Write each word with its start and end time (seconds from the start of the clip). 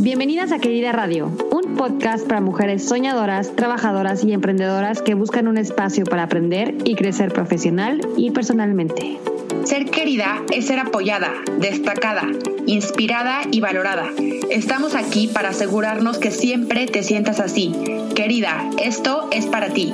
Bienvenidas 0.00 0.52
a 0.52 0.60
Querida 0.60 0.92
Radio, 0.92 1.26
un 1.50 1.74
podcast 1.74 2.24
para 2.24 2.40
mujeres 2.40 2.84
soñadoras, 2.84 3.56
trabajadoras 3.56 4.22
y 4.22 4.32
emprendedoras 4.32 5.02
que 5.02 5.14
buscan 5.14 5.48
un 5.48 5.58
espacio 5.58 6.04
para 6.04 6.22
aprender 6.22 6.76
y 6.84 6.94
crecer 6.94 7.32
profesional 7.32 8.00
y 8.16 8.30
personalmente. 8.30 9.18
Ser 9.64 9.86
querida 9.86 10.40
es 10.52 10.68
ser 10.68 10.78
apoyada, 10.78 11.32
destacada, 11.58 12.28
inspirada 12.66 13.40
y 13.50 13.58
valorada. 13.60 14.06
Estamos 14.50 14.94
aquí 14.94 15.26
para 15.26 15.48
asegurarnos 15.48 16.18
que 16.18 16.30
siempre 16.30 16.86
te 16.86 17.02
sientas 17.02 17.40
así. 17.40 17.74
Querida, 18.14 18.70
esto 18.80 19.28
es 19.32 19.46
para 19.46 19.70
ti. 19.70 19.92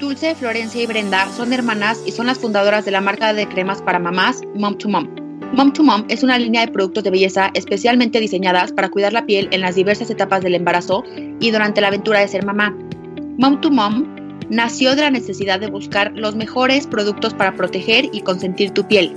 Dulce, 0.00 0.34
Florencia 0.34 0.82
y 0.82 0.86
Brenda 0.86 1.28
son 1.36 1.52
hermanas 1.52 2.00
y 2.06 2.12
son 2.12 2.26
las 2.26 2.38
fundadoras 2.38 2.86
de 2.86 2.90
la 2.90 3.02
marca 3.02 3.34
de 3.34 3.46
cremas 3.48 3.82
para 3.82 3.98
mamás 3.98 4.40
Mom 4.54 4.78
to 4.78 4.88
Mom. 4.88 5.23
Mom 5.54 5.72
to 5.72 5.84
Mom 5.84 6.04
es 6.08 6.24
una 6.24 6.36
línea 6.36 6.66
de 6.66 6.72
productos 6.72 7.04
de 7.04 7.12
belleza 7.12 7.52
especialmente 7.54 8.18
diseñadas 8.18 8.72
para 8.72 8.88
cuidar 8.88 9.12
la 9.12 9.24
piel 9.24 9.48
en 9.52 9.60
las 9.60 9.76
diversas 9.76 10.10
etapas 10.10 10.42
del 10.42 10.56
embarazo 10.56 11.04
y 11.38 11.52
durante 11.52 11.80
la 11.80 11.86
aventura 11.86 12.18
de 12.18 12.26
ser 12.26 12.44
mamá. 12.44 12.76
Mom 13.38 13.60
to 13.60 13.70
Mom 13.70 14.04
nació 14.50 14.96
de 14.96 15.02
la 15.02 15.12
necesidad 15.12 15.60
de 15.60 15.70
buscar 15.70 16.10
los 16.16 16.34
mejores 16.34 16.88
productos 16.88 17.34
para 17.34 17.54
proteger 17.54 18.06
y 18.12 18.22
consentir 18.22 18.72
tu 18.72 18.88
piel. 18.88 19.14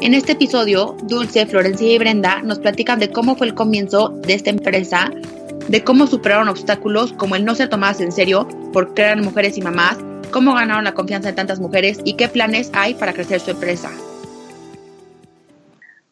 En 0.00 0.12
este 0.14 0.32
episodio, 0.32 0.96
Dulce, 1.04 1.46
Florencia 1.46 1.92
y 1.92 1.98
Brenda 1.98 2.42
nos 2.42 2.58
platican 2.58 2.98
de 2.98 3.12
cómo 3.12 3.36
fue 3.36 3.46
el 3.46 3.54
comienzo 3.54 4.08
de 4.26 4.34
esta 4.34 4.50
empresa, 4.50 5.12
de 5.68 5.84
cómo 5.84 6.08
superaron 6.08 6.48
obstáculos 6.48 7.12
como 7.12 7.36
el 7.36 7.44
no 7.44 7.54
ser 7.54 7.68
tomadas 7.68 8.00
en 8.00 8.10
serio 8.10 8.48
por 8.72 8.92
crear 8.92 9.22
mujeres 9.22 9.56
y 9.56 9.62
mamás, 9.62 9.98
cómo 10.32 10.52
ganaron 10.52 10.82
la 10.82 10.94
confianza 10.94 11.28
de 11.28 11.36
tantas 11.36 11.60
mujeres 11.60 12.00
y 12.04 12.14
qué 12.14 12.26
planes 12.26 12.70
hay 12.72 12.94
para 12.94 13.12
crecer 13.12 13.38
su 13.38 13.52
empresa. 13.52 13.92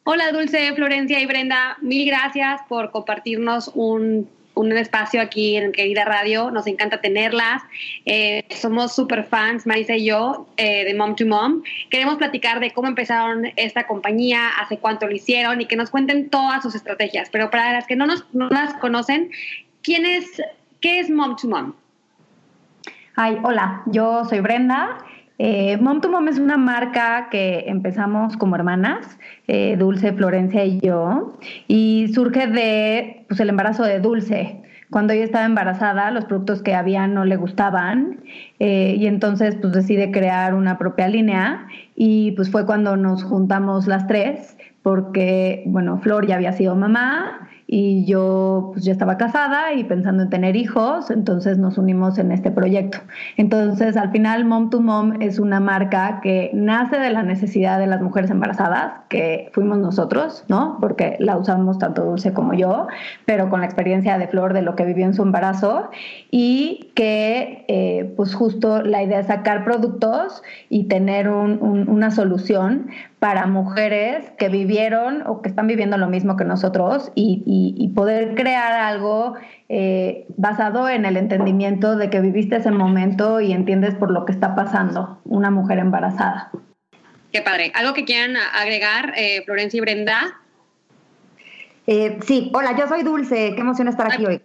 Hola 0.07 0.33
Dulce, 0.33 0.71
Florencia 0.75 1.19
y 1.19 1.25
Brenda, 1.25 1.79
mil 1.81 2.07
gracias 2.07 2.61
por 2.69 2.91
compartirnos 2.91 3.71
un, 3.75 4.29
espacio 4.77 5.23
aquí 5.23 5.57
en 5.57 5.73
Querida 5.73 6.05
Radio. 6.05 6.51
Nos 6.51 6.67
encanta 6.67 7.01
tenerlas. 7.01 7.63
Eh, 8.05 8.45
somos 8.51 8.95
super 8.95 9.25
fans, 9.25 9.67
Marisa 9.67 9.97
y 9.97 10.05
yo, 10.05 10.47
eh, 10.59 10.85
de 10.85 10.93
Mom 10.93 11.17
to 11.17 11.25
Mom. 11.25 11.63
Queremos 11.89 12.17
platicar 12.17 12.61
de 12.61 12.73
cómo 12.73 12.87
empezaron 12.87 13.47
esta 13.57 13.87
compañía, 13.87 14.51
hace 14.61 14.77
cuánto 14.77 15.07
lo 15.07 15.15
hicieron 15.15 15.63
y 15.63 15.65
que 15.65 15.77
nos 15.77 15.89
cuenten 15.89 16.29
todas 16.29 16.63
sus 16.63 16.75
estrategias. 16.75 17.31
Pero 17.31 17.51
para 17.51 17.73
las 17.73 17.87
que 17.87 17.97
no 17.97 18.05
nos 18.05 18.27
no 18.35 18.51
las 18.51 18.75
conocen, 18.75 19.31
¿quién 19.81 20.05
es, 20.05 20.27
¿qué 20.83 21.01
es 21.01 21.09
Mom 21.09 21.35
to 21.37 21.49
Mom? 21.49 21.73
Ay, 23.17 23.39
hola, 23.43 23.83
yo 23.87 24.27
soy 24.27 24.41
Brenda 24.41 24.99
eh, 25.39 25.77
Mom 25.79 26.01
to 26.01 26.09
Mom 26.09 26.29
es 26.29 26.39
una 26.39 26.57
marca 26.57 27.29
que 27.31 27.65
empezamos 27.67 28.37
como 28.37 28.57
hermanas, 28.57 29.19
eh, 29.49 29.77
Dulce, 29.77 30.13
Florencia 30.13 30.65
y 30.65 30.81
yo, 30.81 31.37
y 31.67 32.09
surge 32.15 32.47
de 32.47 33.25
pues, 33.29 33.41
el 33.41 33.49
embarazo 33.49 33.83
de 33.83 34.01
Dulce. 34.01 34.61
Cuando 34.91 35.13
ella 35.13 35.25
estaba 35.25 35.45
embarazada, 35.45 36.13
los 36.13 36.27
productos 36.27 36.63
que 36.63 36.75
había 36.75 37.09
no 37.09 37.25
le 37.25 37.37
gustaban 37.37 38.21
eh, 38.61 38.95
y 38.97 39.07
entonces 39.07 39.57
pues 39.57 39.73
decide 39.73 40.13
crear 40.13 40.55
una 40.55 40.79
propia 40.79 41.09
línea 41.09 41.67
y 41.97 42.33
pues 42.33 42.49
fue 42.51 42.65
cuando 42.65 42.97
nos 42.97 43.25
juntamos 43.25 43.89
las 43.89 44.07
tres 44.07 44.57
porque, 44.83 45.63
bueno, 45.67 45.99
Flor 45.99 46.27
ya 46.27 46.37
había 46.37 46.53
sido 46.53 46.77
mamá, 46.77 47.49
y 47.77 48.05
yo 48.05 48.71
pues 48.73 48.85
ya 48.85 48.93
estaba 48.93 49.17
casada 49.17 49.73
y 49.73 49.83
pensando 49.83 50.23
en 50.23 50.31
tener 50.31 50.55
hijos, 50.55 51.11
entonces 51.11 51.59
nos 51.59 51.77
unimos 51.77 52.19
en 52.19 52.31
este 52.31 52.53
proyecto. 52.53 52.99
Entonces, 53.37 53.97
al 53.97 54.13
final, 54.13 54.45
Mom 54.45 54.71
to 54.71 54.81
Mom 54.81 55.21
es 55.21 55.41
una 55.41 55.59
marca 55.59 56.21
que 56.23 56.53
nace 56.55 57.01
de 57.01 57.11
la 57.11 57.25
necesidad 57.25 57.81
de 57.81 57.89
las 57.89 58.01
mujeres 58.01 58.31
embarazadas, 58.31 58.93
que 59.09 59.51
fuimos 59.53 59.79
nosotros, 59.79 60.45
¿no? 60.47 60.79
Porque 60.81 61.17
la 61.19 61.37
usamos 61.37 61.81
tanto 61.81 62.05
Dulce 62.05 62.33
como 62.33 62.55
yo, 62.55 62.87
pero 63.27 63.51
con 63.51 63.59
la 63.59 63.67
experiencia 63.67 64.19
de 64.19 64.29
Flor 64.29 64.53
de 64.53 64.63
lo 64.63 64.77
que 64.77 64.85
vivió 64.85 65.05
en 65.07 65.15
su 65.15 65.23
embarazo 65.23 65.91
y 66.31 66.93
que, 66.95 67.65
eh, 67.67 68.15
pues 68.17 68.37
justo 68.37 68.83
la 68.83 69.03
idea 69.03 69.19
es 69.19 69.27
sacar 69.27 69.65
productos 69.65 70.45
y 70.69 70.85
tener 70.85 71.29
una 71.29 72.13
solución 72.13 72.87
para 73.25 73.47
mujeres 73.47 74.31
que 74.37 74.51
vivieron 74.51 75.27
o 75.27 75.41
que 75.41 75.49
están 75.49 75.67
viviendo 75.67 75.97
lo 75.97 76.09
mismo 76.09 76.37
que 76.37 76.45
nosotros 76.45 77.11
y, 77.15 77.64
poder 77.95 78.35
crear 78.35 78.73
algo 78.73 79.35
eh, 79.69 80.27
basado 80.37 80.89
en 80.89 81.05
el 81.05 81.17
entendimiento 81.17 81.97
de 81.97 82.11
que 82.11 82.21
viviste 82.21 82.57
ese 82.57 82.71
momento 82.71 83.41
y 83.41 83.53
entiendes 83.53 83.95
por 83.95 84.11
lo 84.11 84.25
que 84.25 84.33
está 84.33 84.55
pasando 84.55 85.21
una 85.25 85.51
mujer 85.51 85.79
embarazada. 85.79 86.51
Qué 87.33 87.43
padre. 87.43 87.73
¿Algo 87.75 87.95
que 87.95 88.05
quieran 88.05 88.37
agregar, 88.37 89.13
eh, 89.17 89.43
Florencia 89.45 89.79
y 89.79 89.81
Brenda? 89.81 90.41
Eh, 91.87 92.19
sí, 92.27 92.51
hola, 92.55 92.77
yo 92.79 92.87
soy 92.89 93.03
Dulce, 93.03 93.53
qué 93.55 93.61
emoción 93.61 93.89
estar 93.89 94.11
aquí 94.11 94.25
hoy. 94.25 94.41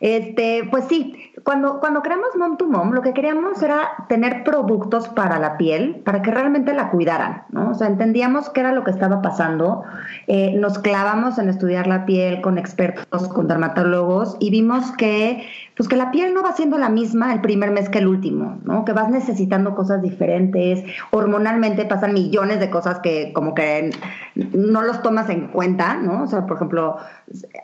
Este, 0.00 0.64
pues 0.70 0.86
sí, 0.88 1.29
cuando, 1.44 1.80
cuando 1.80 2.02
creamos 2.02 2.30
Mom 2.36 2.56
to 2.56 2.66
Mom, 2.66 2.92
lo 2.92 3.02
que 3.02 3.12
queríamos 3.12 3.62
era 3.62 4.06
tener 4.08 4.44
productos 4.44 5.08
para 5.08 5.38
la 5.38 5.56
piel, 5.56 6.02
para 6.04 6.22
que 6.22 6.30
realmente 6.30 6.74
la 6.74 6.90
cuidaran, 6.90 7.44
¿no? 7.50 7.70
O 7.70 7.74
sea, 7.74 7.86
entendíamos 7.86 8.50
qué 8.50 8.60
era 8.60 8.72
lo 8.72 8.84
que 8.84 8.90
estaba 8.90 9.22
pasando, 9.22 9.82
eh, 10.26 10.54
nos 10.56 10.78
clavamos 10.78 11.38
en 11.38 11.48
estudiar 11.48 11.86
la 11.86 12.06
piel 12.06 12.40
con 12.40 12.58
expertos, 12.58 13.28
con 13.28 13.48
dermatólogos, 13.48 14.36
y 14.40 14.50
vimos 14.50 14.92
que, 14.92 15.46
pues 15.76 15.88
que 15.88 15.96
la 15.96 16.10
piel 16.10 16.34
no 16.34 16.42
va 16.42 16.52
siendo 16.52 16.78
la 16.78 16.88
misma 16.88 17.32
el 17.32 17.40
primer 17.40 17.70
mes 17.70 17.88
que 17.88 17.98
el 17.98 18.08
último, 18.08 18.58
¿no? 18.64 18.84
Que 18.84 18.92
vas 18.92 19.08
necesitando 19.08 19.74
cosas 19.74 20.02
diferentes, 20.02 20.84
hormonalmente 21.10 21.84
pasan 21.84 22.14
millones 22.14 22.60
de 22.60 22.70
cosas 22.70 22.98
que 23.00 23.32
como 23.32 23.54
que 23.54 23.90
no 24.34 24.82
los 24.82 25.02
tomas 25.02 25.28
en 25.30 25.48
cuenta, 25.48 25.94
¿no? 25.94 26.24
O 26.24 26.26
sea, 26.26 26.46
por 26.46 26.56
ejemplo, 26.56 26.96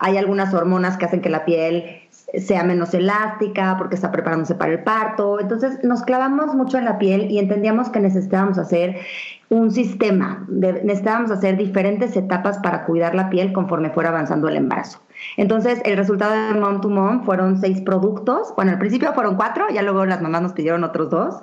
hay 0.00 0.16
algunas 0.16 0.54
hormonas 0.54 0.96
que 0.96 1.04
hacen 1.04 1.20
que 1.20 1.30
la 1.30 1.44
piel 1.44 2.05
sea 2.34 2.64
menos 2.64 2.92
elástica 2.92 3.76
porque 3.78 3.94
está 3.94 4.10
preparándose 4.10 4.54
para 4.54 4.72
el 4.72 4.82
parto. 4.82 5.40
Entonces 5.40 5.82
nos 5.84 6.02
clavamos 6.02 6.54
mucho 6.54 6.78
en 6.78 6.84
la 6.84 6.98
piel 6.98 7.30
y 7.30 7.38
entendíamos 7.38 7.88
que 7.88 8.00
necesitábamos 8.00 8.58
hacer 8.58 8.96
un 9.48 9.70
sistema, 9.70 10.44
necesitábamos 10.48 11.30
hacer 11.30 11.56
diferentes 11.56 12.16
etapas 12.16 12.58
para 12.58 12.84
cuidar 12.84 13.14
la 13.14 13.30
piel 13.30 13.52
conforme 13.52 13.90
fuera 13.90 14.08
avanzando 14.08 14.48
el 14.48 14.56
embarazo. 14.56 15.00
Entonces 15.36 15.80
el 15.84 15.96
resultado 15.96 16.34
de 16.34 16.60
Mom 16.60 16.80
to 16.80 16.88
Mom 16.88 17.24
fueron 17.24 17.60
seis 17.60 17.80
productos. 17.80 18.52
Bueno, 18.56 18.72
al 18.72 18.78
principio 18.78 19.12
fueron 19.14 19.36
cuatro, 19.36 19.66
ya 19.72 19.82
luego 19.82 20.04
las 20.04 20.20
mamás 20.20 20.42
nos 20.42 20.52
pidieron 20.52 20.82
otros 20.82 21.10
dos. 21.10 21.36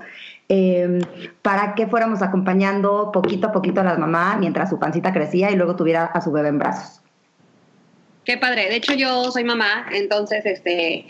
Em, 0.50 1.00
para 1.41 1.73
que 1.73 1.88
fuéramos 1.88 2.21
acompañando 2.21 3.11
poquito 3.13 3.47
a 3.47 3.51
poquito 3.53 3.79
a 3.79 3.85
las 3.85 3.97
mamás 3.97 4.38
mientras 4.39 4.69
su 4.69 4.77
pancita 4.77 5.13
crecía 5.13 5.50
y 5.51 5.55
luego 5.55 5.77
tuviera 5.77 6.05
a 6.05 6.19
su 6.19 6.31
bebé 6.33 6.50
en 6.50 6.59
brazos. 6.59 7.02
Qué 8.25 8.38
padre. 8.38 8.69
De 8.69 8.75
hecho, 8.78 8.94
yo 8.94 9.31
soy 9.31 9.44
mamá, 9.44 9.88
entonces 9.91 10.45
este, 10.45 11.06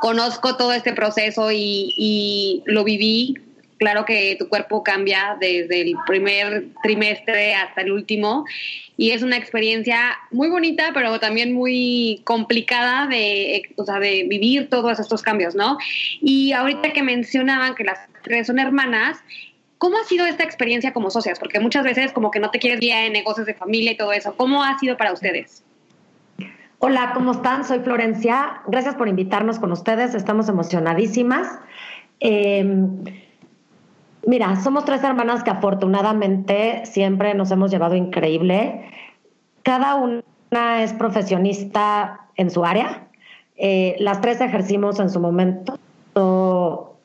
conozco 0.00 0.56
todo 0.56 0.72
este 0.72 0.92
proceso 0.92 1.50
y, 1.52 2.62
lo 2.66 2.84
viví. 2.84 3.34
Claro 3.78 4.04
que 4.04 4.36
tu 4.38 4.48
cuerpo 4.48 4.82
cambia 4.82 5.36
desde 5.38 5.82
el 5.82 5.94
primer 6.06 6.68
trimestre 6.82 7.54
hasta 7.54 7.82
el 7.82 7.92
último 7.92 8.46
y 8.96 9.10
es 9.10 9.22
una 9.22 9.36
experiencia 9.36 10.16
muy 10.30 10.48
bonita, 10.48 10.92
pero 10.94 11.18
también 11.18 11.52
muy 11.52 12.22
complicada 12.24 13.08
de, 13.08 13.62
o 13.76 13.84
sea, 13.84 13.98
de 13.98 14.24
vivir 14.28 14.70
todos 14.70 15.00
estos 15.00 15.22
cambios, 15.22 15.56
¿no? 15.56 15.76
Y 16.22 16.52
ahorita 16.52 16.92
que 16.92 17.02
mencionaban 17.02 17.74
que 17.74 17.84
las 17.84 17.98
tres 18.22 18.46
son 18.46 18.58
hermanas, 18.58 19.18
¿Cómo 19.76 19.98
ha 19.98 20.04
sido 20.04 20.24
esta 20.24 20.44
experiencia 20.44 20.94
como 20.94 21.10
socias? 21.10 21.38
Porque 21.38 21.60
muchas 21.60 21.84
veces 21.84 22.12
como 22.12 22.30
que 22.30 22.38
no 22.40 22.50
te 22.50 22.58
quieres 22.58 22.80
ir 22.80 22.92
en 22.92 23.12
negocios 23.12 23.46
de 23.46 23.52
familia 23.52 23.92
y 23.92 23.96
todo 23.96 24.12
eso. 24.12 24.34
¿Cómo 24.34 24.64
ha 24.64 24.78
sido 24.78 24.96
para 24.96 25.12
ustedes? 25.12 25.63
Hola, 26.86 27.12
¿cómo 27.14 27.32
están? 27.32 27.64
Soy 27.64 27.78
Florencia. 27.78 28.60
Gracias 28.66 28.94
por 28.94 29.08
invitarnos 29.08 29.58
con 29.58 29.72
ustedes. 29.72 30.14
Estamos 30.14 30.50
emocionadísimas. 30.50 31.58
Em, 32.20 33.02
mira, 34.26 34.54
somos 34.56 34.84
tres 34.84 35.02
hermanas 35.02 35.42
que 35.42 35.48
afortunadamente 35.48 36.84
siempre 36.84 37.32
nos 37.32 37.50
hemos 37.50 37.70
llevado 37.70 37.94
increíble. 37.94 38.84
Cada 39.62 39.94
una 39.94 40.82
es 40.82 40.92
profesionista 40.92 42.26
en 42.36 42.50
su 42.50 42.66
área. 42.66 43.08
Eh, 43.56 43.96
las 43.98 44.20
tres 44.20 44.42
ejercimos 44.42 45.00
en 45.00 45.08
su 45.08 45.20
momento 45.20 45.78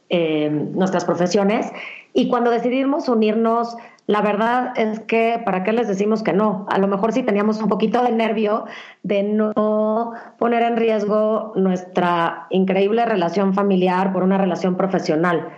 em, 0.10 0.74
nuestras 0.74 1.06
profesiones 1.06 1.72
y 2.12 2.28
cuando 2.28 2.52
decidimos 2.52 3.08
unirnos 3.08 3.78
la 4.10 4.24
verdad 4.24 4.74
es 4.76 5.02
que, 5.02 5.40
¿para 5.46 5.64
qué 5.64 5.72
les 5.72 5.88
decimos 5.88 6.24
que 6.24 6.34
no? 6.34 6.66
A 6.72 6.80
lo 6.80 6.88
mejor 6.88 7.14
sí 7.14 7.22
teníamos 7.22 7.62
un 7.62 7.70
poquito 7.70 8.02
de 8.02 8.12
nervio 8.12 8.66
de 9.04 9.22
no 9.22 10.14
poner 10.40 10.64
en 10.64 10.78
riesgo 10.78 11.54
nuestra 11.56 12.48
increíble 12.50 13.06
relación 13.06 13.54
familiar 13.54 14.12
por 14.12 14.24
una 14.24 14.40
relación 14.40 14.78
profesional. 14.78 15.50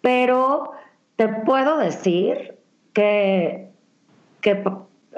Pero 0.00 0.72
te 1.14 1.28
puedo 1.28 1.76
decir 1.78 2.58
que, 2.92 3.70
que 4.40 4.64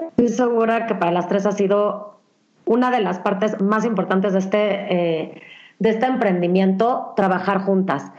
estoy 0.09 0.27
segura 0.27 0.85
que 0.85 0.93
para 0.93 1.11
las 1.11 1.27
tres 1.27 1.47
ha 1.47 1.53
sido 1.53 2.19
una 2.65 2.91
de 2.91 3.01
las 3.01 3.17
partes 3.17 3.59
más 3.59 3.83
importantes 3.83 4.33
de 4.33 4.39
este, 4.39 4.93
eh, 4.93 5.41
de 5.79 5.89
este 5.89 6.05
emprendimiento, 6.05 7.13
trabajar 7.15 7.61
juntas. 7.61 8.11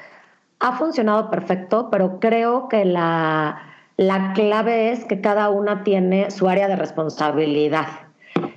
Ha 0.59 0.73
funcionado 0.73 1.31
perfecto, 1.31 1.89
pero 1.89 2.19
creo 2.19 2.69
que 2.69 2.85
la 2.85 3.75
la 3.97 4.33
clave 4.35 4.91
es 4.93 5.05
que 5.05 5.21
cada 5.21 5.49
una 5.49 5.83
tiene 5.83 6.31
su 6.31 6.49
área 6.49 6.69
de 6.69 6.77
responsabilidad. 6.77 7.87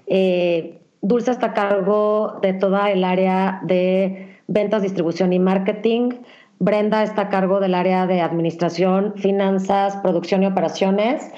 Eh, 0.07 0.81
Dulce 1.01 1.31
está 1.31 1.47
a 1.47 1.53
cargo 1.53 2.39
de 2.41 2.53
toda 2.53 2.91
el 2.91 3.03
área 3.03 3.61
de 3.63 4.37
ventas, 4.47 4.81
distribución 4.81 5.31
y 5.31 5.39
marketing. 5.39 6.11
Brenda 6.59 7.03
está 7.03 7.23
a 7.23 7.29
cargo 7.29 7.61
del 7.61 7.73
área 7.73 8.05
de 8.05 8.19
administración, 8.19 9.13
finanzas, 9.15 9.95
producción 9.97 10.43
y 10.43 10.47
operaciones. 10.47 11.31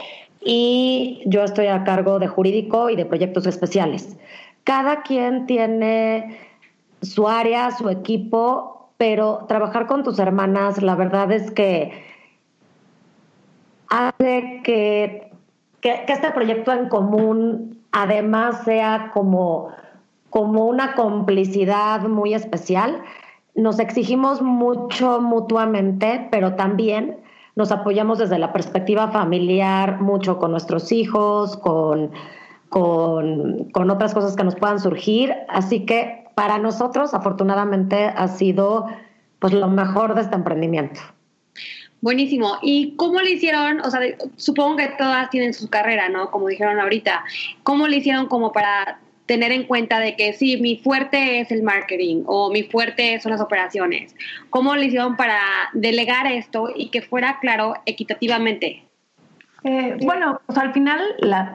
Y 0.43 1.21
yo 1.27 1.43
estoy 1.43 1.67
a 1.67 1.83
cargo 1.83 2.17
de 2.17 2.27
jurídico 2.27 2.89
y 2.89 2.95
de 2.95 3.05
proyectos 3.05 3.45
especiales. 3.45 4.17
Cada 4.63 5.03
quien 5.03 5.45
tiene 5.45 6.39
su 7.03 7.27
área, 7.27 7.69
su 7.69 7.89
equipo, 7.89 8.89
pero 8.97 9.45
trabajar 9.47 9.85
con 9.85 10.03
tus 10.03 10.17
hermanas, 10.17 10.81
la 10.81 10.95
verdad 10.95 11.31
es 11.31 11.51
que 11.51 12.10
hace 13.91 14.61
que, 14.63 15.31
que, 15.81 16.05
este 16.07 16.31
proyecto 16.31 16.71
en 16.71 16.89
común 16.89 17.77
además 17.91 18.63
sea 18.63 19.11
como, 19.13 19.67
como 20.29 20.65
una 20.65 20.95
complicidad 20.95 22.01
muy 22.07 22.33
especial. 22.33 23.03
Nos 23.53 23.79
exigimos 23.79 24.41
mucho 24.41 25.19
mutuamente, 25.21 26.27
pero 26.31 26.55
también 26.55 27.17
nos 27.57 27.71
apoyamos 27.73 28.17
desde 28.17 28.39
la 28.39 28.53
perspectiva 28.53 29.09
familiar 29.09 29.99
mucho 29.99 30.39
con 30.39 30.51
nuestros 30.51 30.93
hijos, 30.93 31.57
con, 31.57 32.11
con, 32.69 33.65
con 33.73 33.89
otras 33.91 34.13
cosas 34.13 34.37
que 34.37 34.45
nos 34.45 34.55
puedan 34.55 34.79
surgir. 34.79 35.35
Así 35.49 35.85
que 35.85 36.29
para 36.33 36.59
nosotros, 36.59 37.13
afortunadamente, 37.13 38.05
ha 38.05 38.29
sido 38.29 38.85
pues 39.39 39.53
lo 39.53 39.67
mejor 39.67 40.15
de 40.15 40.21
este 40.21 40.35
emprendimiento. 40.35 41.01
Buenísimo. 42.01 42.57
¿Y 42.63 42.95
cómo 42.95 43.21
le 43.21 43.31
hicieron? 43.31 43.79
O 43.81 43.91
sea, 43.91 44.01
supongo 44.35 44.77
que 44.77 44.87
todas 44.97 45.29
tienen 45.29 45.53
su 45.53 45.69
carrera, 45.69 46.09
¿no? 46.09 46.31
Como 46.31 46.47
dijeron 46.47 46.79
ahorita. 46.79 47.23
¿Cómo 47.63 47.87
le 47.87 47.97
hicieron 47.97 48.27
como 48.27 48.51
para 48.51 48.99
tener 49.27 49.51
en 49.51 49.63
cuenta 49.63 49.99
de 49.99 50.15
que 50.15 50.33
sí, 50.33 50.57
mi 50.57 50.77
fuerte 50.77 51.39
es 51.39 51.51
el 51.51 51.63
marketing 51.63 52.23
o 52.25 52.51
mi 52.51 52.63
fuerte 52.63 53.19
son 53.19 53.31
las 53.31 53.41
operaciones? 53.41 54.15
¿Cómo 54.49 54.75
le 54.75 54.87
hicieron 54.87 55.15
para 55.15 55.39
delegar 55.73 56.25
esto 56.25 56.69
y 56.75 56.89
que 56.89 57.03
fuera 57.03 57.37
claro 57.39 57.75
equitativamente? 57.85 58.83
Eh, 59.63 59.95
bueno, 60.01 60.41
pues 60.47 60.57
al 60.57 60.73
final 60.73 60.99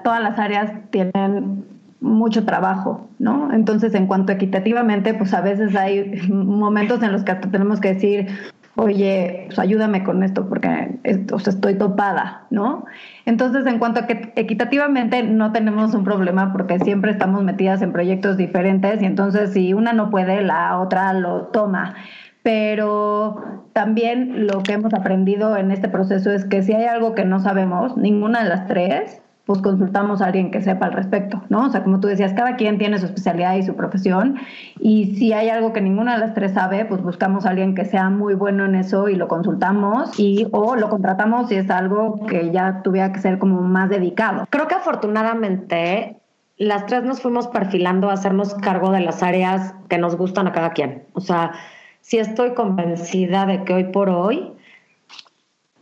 todas 0.04 0.22
las 0.22 0.38
áreas 0.38 0.70
tienen 0.90 1.66
mucho 2.00 2.44
trabajo, 2.44 3.08
¿no? 3.18 3.52
Entonces, 3.52 3.94
en 3.94 4.06
cuanto 4.06 4.32
equitativamente, 4.32 5.14
pues 5.14 5.34
a 5.34 5.40
veces 5.40 5.74
hay 5.74 6.22
momentos 6.30 7.02
en 7.02 7.12
los 7.12 7.24
que 7.24 7.34
tenemos 7.34 7.80
que 7.80 7.94
decir, 7.94 8.28
oye, 8.76 9.44
pues 9.46 9.58
ayúdame 9.58 10.04
con 10.04 10.22
esto 10.22 10.48
porque 10.48 10.98
estoy 11.02 11.74
topada, 11.76 12.46
¿no? 12.50 12.84
Entonces, 13.24 13.66
en 13.66 13.78
cuanto 13.78 14.00
a 14.00 14.06
que 14.06 14.32
equitativamente 14.36 15.22
no 15.22 15.52
tenemos 15.52 15.94
un 15.94 16.04
problema 16.04 16.52
porque 16.52 16.78
siempre 16.78 17.10
estamos 17.10 17.42
metidas 17.42 17.80
en 17.82 17.92
proyectos 17.92 18.36
diferentes 18.36 19.02
y 19.02 19.06
entonces 19.06 19.52
si 19.52 19.72
una 19.72 19.92
no 19.92 20.10
puede, 20.10 20.42
la 20.42 20.78
otra 20.78 21.12
lo 21.14 21.46
toma. 21.46 21.94
Pero 22.42 23.70
también 23.72 24.46
lo 24.46 24.62
que 24.62 24.74
hemos 24.74 24.94
aprendido 24.94 25.56
en 25.56 25.72
este 25.72 25.88
proceso 25.88 26.30
es 26.30 26.44
que 26.44 26.62
si 26.62 26.74
hay 26.74 26.84
algo 26.84 27.14
que 27.14 27.24
no 27.24 27.40
sabemos, 27.40 27.96
ninguna 27.96 28.42
de 28.42 28.48
las 28.48 28.66
tres, 28.66 29.22
pues 29.46 29.62
consultamos 29.62 30.20
a 30.20 30.26
alguien 30.26 30.50
que 30.50 30.60
sepa 30.60 30.86
al 30.86 30.92
respecto, 30.92 31.40
¿no? 31.48 31.66
O 31.66 31.70
sea, 31.70 31.84
como 31.84 32.00
tú 32.00 32.08
decías, 32.08 32.34
cada 32.34 32.56
quien 32.56 32.78
tiene 32.78 32.98
su 32.98 33.06
especialidad 33.06 33.54
y 33.54 33.62
su 33.62 33.76
profesión 33.76 34.36
y 34.80 35.14
si 35.14 35.32
hay 35.32 35.48
algo 35.48 35.72
que 35.72 35.80
ninguna 35.80 36.14
de 36.14 36.18
las 36.18 36.34
tres 36.34 36.52
sabe, 36.52 36.84
pues 36.84 37.00
buscamos 37.00 37.46
a 37.46 37.50
alguien 37.50 37.76
que 37.76 37.84
sea 37.84 38.10
muy 38.10 38.34
bueno 38.34 38.64
en 38.64 38.74
eso 38.74 39.08
y 39.08 39.14
lo 39.14 39.28
consultamos 39.28 40.18
y 40.18 40.48
o 40.50 40.74
lo 40.74 40.88
contratamos 40.88 41.48
si 41.48 41.54
es 41.54 41.70
algo 41.70 42.26
que 42.26 42.50
ya 42.50 42.82
tuviera 42.82 43.12
que 43.12 43.20
ser 43.20 43.38
como 43.38 43.62
más 43.62 43.88
dedicado. 43.88 44.46
Creo 44.50 44.66
que 44.66 44.74
afortunadamente 44.74 46.16
las 46.58 46.86
tres 46.86 47.04
nos 47.04 47.20
fuimos 47.20 47.46
perfilando 47.46 48.10
a 48.10 48.14
hacernos 48.14 48.52
cargo 48.54 48.90
de 48.90 49.00
las 49.00 49.22
áreas 49.22 49.74
que 49.88 49.98
nos 49.98 50.16
gustan 50.16 50.48
a 50.48 50.52
cada 50.52 50.70
quien. 50.70 51.04
O 51.12 51.20
sea, 51.20 51.52
sí 52.00 52.18
estoy 52.18 52.54
convencida 52.54 53.46
de 53.46 53.62
que 53.62 53.74
hoy 53.74 53.84
por 53.84 54.08
hoy 54.10 54.52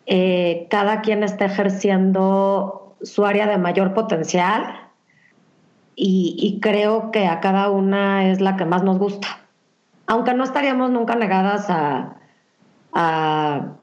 eh, 0.05 0.67
cada 0.69 1.01
quien 1.01 1.23
está 1.23 1.47
ejerciendo 1.47 2.84
su 3.05 3.25
área 3.25 3.47
de 3.47 3.59
mayor 3.59 3.95
potencial 3.95 4.81
y, 5.97 6.59
creo 6.61 7.11
que 7.13 7.27
a 7.27 7.41
cada 7.41 7.71
una 7.71 8.31
es 8.31 8.41
la 8.41 8.57
que 8.57 8.65
más 8.65 8.83
nos 8.83 8.99
gusta. 8.99 9.29
Aunque 10.07 10.35
no 10.35 10.45
estaríamos 10.45 10.91
nunca 10.91 11.15
negadas 11.15 11.67
a, 11.69 12.17
a, 12.93 13.79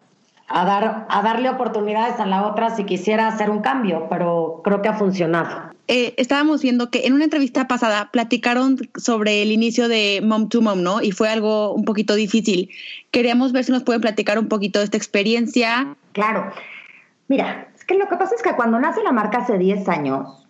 dar, 0.50 1.08
a 1.10 1.22
darle 1.22 1.50
oportunidades 1.50 2.20
a 2.20 2.26
la 2.26 2.46
otra 2.46 2.76
si 2.76 2.84
quisiera 2.84 3.28
hacer 3.28 3.50
un 3.50 3.62
cambio, 3.62 4.08
pero 4.10 4.62
creo 4.64 4.82
que 4.82 4.90
ha 4.90 4.94
funcionado. 4.94 5.72
Eh, 5.88 6.14
estábamos 6.18 6.62
viendo 6.62 6.90
que 6.90 7.06
en 7.06 7.14
una 7.14 7.26
entrevista 7.26 7.68
pasada 7.68 8.12
platicaron 8.12 8.78
sobre 8.96 9.42
el 9.42 9.52
inicio 9.52 9.88
de 9.88 10.22
Mom 10.24 10.48
to 10.48 10.62
Mom, 10.62 10.84
¿no? 10.84 11.02
Y 11.02 11.12
fue 11.12 11.28
algo 11.30 11.74
un 11.74 11.84
poquito 11.84 12.16
difícil. 12.16 12.70
Queríamos 13.12 13.52
ver 13.52 13.66
si 13.66 13.72
nos 13.72 13.84
pueden 13.84 14.02
platicar 14.02 14.38
un 14.38 14.48
poquito 14.48 14.80
de 14.80 14.86
esta 14.86 14.98
experiencia. 14.98 15.96
Claro. 16.14 16.52
Mira, 17.28 17.71
lo 17.98 18.08
que 18.08 18.18
pasa 18.18 18.36
es 18.36 18.42
que 18.42 18.56
cuando 18.56 18.80
nace 18.80 19.02
la 19.04 19.12
marca 19.12 19.40
hace 19.40 19.58
10 19.58 19.88
años, 19.90 20.48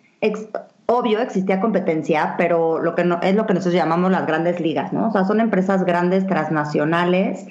obvio 0.86 1.20
existía 1.20 1.60
competencia, 1.60 2.34
pero 2.36 2.78
lo 2.78 2.94
que 2.94 3.02
es 3.22 3.34
lo 3.34 3.46
que 3.46 3.54
nosotros 3.54 3.74
llamamos 3.74 4.10
las 4.10 4.26
grandes 4.26 4.60
ligas, 4.60 4.92
¿no? 4.92 5.08
O 5.08 5.10
sea, 5.10 5.24
son 5.24 5.40
empresas 5.40 5.84
grandes, 5.84 6.26
transnacionales, 6.26 7.46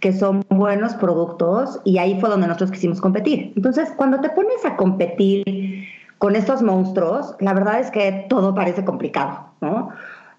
que 0.00 0.12
son 0.12 0.44
buenos 0.50 0.94
productos 0.94 1.80
y 1.84 1.98
ahí 1.98 2.20
fue 2.20 2.28
donde 2.28 2.46
nosotros 2.46 2.70
quisimos 2.70 3.00
competir. 3.00 3.52
Entonces, 3.56 3.90
cuando 3.96 4.20
te 4.20 4.28
pones 4.30 4.64
a 4.64 4.76
competir 4.76 5.88
con 6.18 6.36
estos 6.36 6.62
monstruos, 6.62 7.34
la 7.40 7.54
verdad 7.54 7.80
es 7.80 7.90
que 7.90 8.26
todo 8.28 8.54
parece 8.54 8.84
complicado, 8.84 9.46
¿no? 9.60 9.73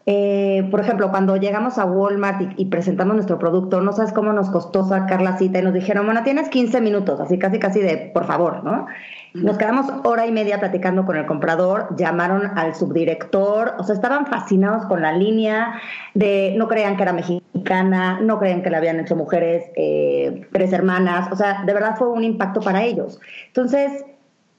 Eh, 0.07 0.67
por 0.69 0.81
ejemplo, 0.81 1.09
cuando 1.09 1.35
llegamos 1.35 1.79
a 1.79 1.85
Walmart 1.85 2.53
y, 2.57 2.65
presentamos 2.65 3.15
nuestro 3.15 3.39
producto, 3.39 3.81
no 3.81 3.91
sabes 3.91 4.13
cómo 4.13 4.33
nos 4.33 4.51
costó 4.51 4.87
sacar 4.87 5.21
la 5.21 5.37
cita 5.37 5.59
y 5.59 5.61
nos 5.63 5.73
dijeron, 5.73 6.05
bueno, 6.05 6.21
tienes 6.23 6.49
15 6.49 6.79
minutos, 6.79 7.19
así 7.19 7.39
casi 7.39 7.57
casi 7.57 7.79
de, 7.79 8.11
por 8.13 8.25
favor, 8.25 8.63
¿no? 8.63 8.85
Nos 9.33 9.57
quedamos 9.57 9.87
hora 10.03 10.27
y 10.27 10.31
media 10.31 10.59
platicando 10.59 11.05
con 11.05 11.17
el 11.17 11.25
comprador, 11.25 11.95
llamaron 11.97 12.57
al 12.57 12.75
subdirector, 12.75 13.73
o 13.79 13.83
sea, 13.83 13.95
estaban 13.95 14.27
fascinados 14.27 14.85
con 14.85 15.01
la 15.01 15.11
línea 15.11 15.81
de, 16.13 16.53
no 16.55 16.67
creían 16.67 16.97
que 16.97 17.03
era 17.03 17.11
mexicana, 17.11 18.19
no 18.21 18.37
creían 18.37 18.61
que 18.61 18.69
la 18.69 18.77
habían 18.77 18.99
hecho 18.99 19.15
mujeres, 19.15 19.65
eh, 19.75 20.47
tres 20.51 20.71
hermanas, 20.71 21.29
o 21.31 21.35
sea, 21.35 21.63
de 21.65 21.73
verdad 21.73 21.95
fue 21.97 22.09
un 22.09 22.23
impacto 22.23 22.61
para 22.61 22.83
ellos. 22.83 23.19
Entonces, 23.47 24.05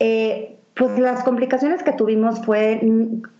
eh, 0.00 0.56
pues 0.75 0.99
las 0.99 1.22
complicaciones 1.22 1.82
que 1.84 1.92
tuvimos 1.92 2.44
fue 2.44 2.81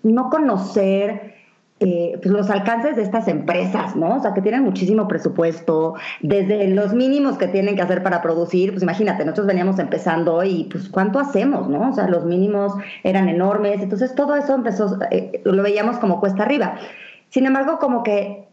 no 0.03 0.31
conocer 0.31 1.36
eh, 1.79 2.19
pues 2.23 2.33
los 2.33 2.49
alcances 2.49 2.97
de 2.97 3.03
estas 3.03 3.29
empresas, 3.29 3.97
¿no? 3.97 4.17
O 4.17 4.21
sea, 4.21 4.33
que 4.33 4.41
tienen 4.41 4.63
muchísimo 4.63 5.07
presupuesto, 5.09 5.95
desde 6.23 6.69
los 6.69 6.95
mínimos 6.95 7.37
que 7.37 7.49
tienen 7.49 7.77
que 7.77 7.83
hacer 7.83 8.03
para 8.03 8.23
producir, 8.23 8.71
pues 8.71 8.83
imagínate, 8.83 9.27
nosotros 9.27 9.47
veníamos 9.47 9.79
empezando 9.79 10.43
y 10.43 10.69
pues 10.73 10.89
cuánto 10.89 11.19
hacemos, 11.19 11.69
¿no? 11.69 11.91
O 11.91 11.93
sea, 11.93 12.09
los 12.09 12.25
mínimos 12.25 12.73
eran 13.05 13.29
enormes, 13.29 13.83
entonces 13.83 14.15
todo 14.15 14.37
eso 14.37 14.55
empezó, 14.55 14.99
eh, 15.11 15.43
lo 15.45 15.63
veíamos 15.63 15.99
como 15.99 16.19
cuesta 16.19 16.45
arriba. 16.45 16.77
Sin 17.29 17.45
embargo, 17.45 17.79
como 17.79 18.03
que 18.03 18.49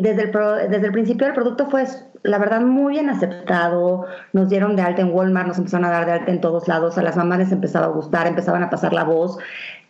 desde, 0.00 0.24
el 0.24 0.70
desde 0.70 0.86
el 0.86 0.92
principio 0.92 1.26
el 1.26 1.32
producto 1.32 1.68
fue, 1.70 1.84
la 2.22 2.38
verdad, 2.38 2.60
muy 2.60 2.92
bien 2.92 3.08
aceptado. 3.08 4.06
Nos 4.32 4.50
dieron 4.50 4.76
de 4.76 4.82
alta 4.82 5.02
en 5.02 5.12
Walmart, 5.12 5.48
nos 5.48 5.58
empezaron 5.58 5.86
a 5.86 5.90
dar 5.90 6.06
de 6.06 6.12
alta 6.12 6.30
en 6.30 6.40
todos 6.40 6.68
lados. 6.68 6.98
A 6.98 7.02
las 7.02 7.16
mamás 7.16 7.38
les 7.38 7.52
empezaba 7.52 7.86
a 7.86 7.90
gustar, 7.90 8.26
empezaban 8.26 8.62
a 8.62 8.70
pasar 8.70 8.92
la 8.92 9.02
voz 9.02 9.38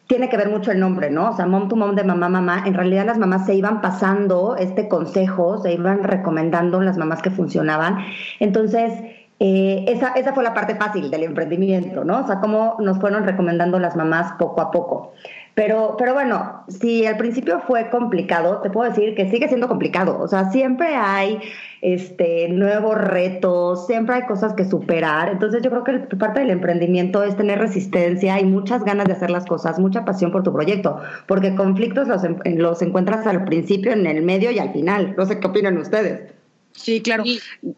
tiene 0.08 0.30
que 0.30 0.38
ver 0.38 0.48
mucho 0.48 0.72
el 0.72 0.80
nombre, 0.80 1.10
¿no? 1.10 1.30
O 1.30 1.36
sea, 1.36 1.46
mom 1.46 1.68
to 1.68 1.76
mom 1.76 1.94
de 1.94 2.02
mamá, 2.02 2.30
mamá. 2.30 2.64
En 2.66 2.72
realidad 2.72 3.04
las 3.04 3.18
mamás 3.18 3.44
se 3.44 3.54
iban 3.54 3.82
pasando 3.82 4.56
este 4.56 4.88
consejo, 4.88 5.58
se 5.58 5.74
iban 5.74 6.02
recomendando 6.02 6.80
las 6.80 6.96
mamás 6.96 7.20
que 7.20 7.30
funcionaban. 7.30 7.98
Entonces, 8.40 8.94
eh, 9.38 9.84
esa, 9.86 10.08
esa 10.14 10.32
fue 10.32 10.42
la 10.42 10.54
parte 10.54 10.74
fácil 10.76 11.10
del 11.10 11.24
emprendimiento, 11.24 12.04
¿no? 12.04 12.20
O 12.20 12.26
sea, 12.26 12.40
cómo 12.40 12.76
nos 12.80 12.98
fueron 12.98 13.24
recomendando 13.24 13.78
las 13.78 13.96
mamás 13.96 14.32
poco 14.38 14.62
a 14.62 14.70
poco. 14.70 15.12
Pero, 15.58 15.96
pero 15.98 16.14
bueno, 16.14 16.62
si 16.68 17.04
al 17.04 17.16
principio 17.16 17.60
fue 17.66 17.90
complicado, 17.90 18.60
te 18.60 18.70
puedo 18.70 18.88
decir 18.88 19.16
que 19.16 19.28
sigue 19.28 19.48
siendo 19.48 19.66
complicado. 19.66 20.16
O 20.20 20.28
sea, 20.28 20.52
siempre 20.52 20.94
hay 20.94 21.40
este, 21.82 22.48
nuevos 22.48 22.94
retos, 22.96 23.84
siempre 23.88 24.14
hay 24.14 24.22
cosas 24.26 24.52
que 24.52 24.64
superar. 24.64 25.30
Entonces 25.30 25.60
yo 25.60 25.70
creo 25.70 25.82
que 25.82 26.16
parte 26.16 26.38
del 26.38 26.50
emprendimiento 26.50 27.24
es 27.24 27.36
tener 27.36 27.58
resistencia 27.58 28.38
y 28.38 28.44
muchas 28.44 28.84
ganas 28.84 29.06
de 29.06 29.14
hacer 29.14 29.30
las 29.30 29.46
cosas, 29.46 29.80
mucha 29.80 30.04
pasión 30.04 30.30
por 30.30 30.44
tu 30.44 30.52
proyecto, 30.52 31.00
porque 31.26 31.56
conflictos 31.56 32.06
los, 32.06 32.22
los 32.44 32.80
encuentras 32.80 33.26
al 33.26 33.44
principio, 33.44 33.90
en 33.90 34.06
el 34.06 34.22
medio 34.22 34.52
y 34.52 34.60
al 34.60 34.72
final. 34.72 35.16
No 35.18 35.26
sé 35.26 35.40
qué 35.40 35.46
opinan 35.48 35.76
ustedes. 35.76 36.34
Sí, 36.70 37.02
claro. 37.02 37.24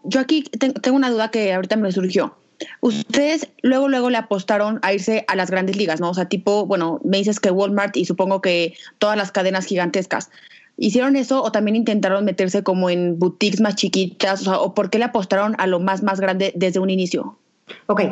Yo 0.05 0.21
aquí 0.21 0.43
tengo 0.83 0.99
una 0.99 1.09
duda 1.09 1.31
que 1.31 1.55
ahorita 1.55 1.77
me 1.77 1.91
surgió. 1.93 2.37
Ustedes 2.81 3.49
luego, 3.63 3.89
luego 3.89 4.11
le 4.11 4.19
apostaron 4.19 4.79
a 4.83 4.93
irse 4.93 5.25
a 5.29 5.37
las 5.37 5.51
grandes 5.51 5.77
ligas, 5.77 6.01
¿no? 6.01 6.11
O 6.11 6.15
sea, 6.15 6.27
tipo, 6.27 6.67
bueno, 6.67 7.01
me 7.05 7.19
dices 7.19 7.41
que 7.41 7.51
Walmart 7.51 7.97
y 7.97 8.05
supongo 8.05 8.41
que 8.41 8.75
todas 8.99 9.17
las 9.17 9.33
cadenas 9.33 9.67
gigantescas. 9.67 10.31
¿Hicieron 10.77 11.17
eso 11.17 11.43
o 11.43 11.53
también 11.53 11.77
intentaron 11.77 12.25
meterse 12.25 12.63
como 12.63 12.89
en 12.89 13.19
boutiques 13.19 13.61
más 13.61 13.77
chiquitas? 13.77 14.43
O, 14.43 14.45
sea, 14.45 14.61
¿o 14.61 14.75
por 14.75 14.89
qué 14.89 14.99
le 14.99 15.05
apostaron 15.05 15.55
a 15.59 15.67
lo 15.67 15.79
más, 15.79 16.03
más 16.03 16.21
grande 16.21 16.53
desde 16.57 16.81
un 16.81 16.89
inicio? 16.91 17.37
Ok. 17.87 18.03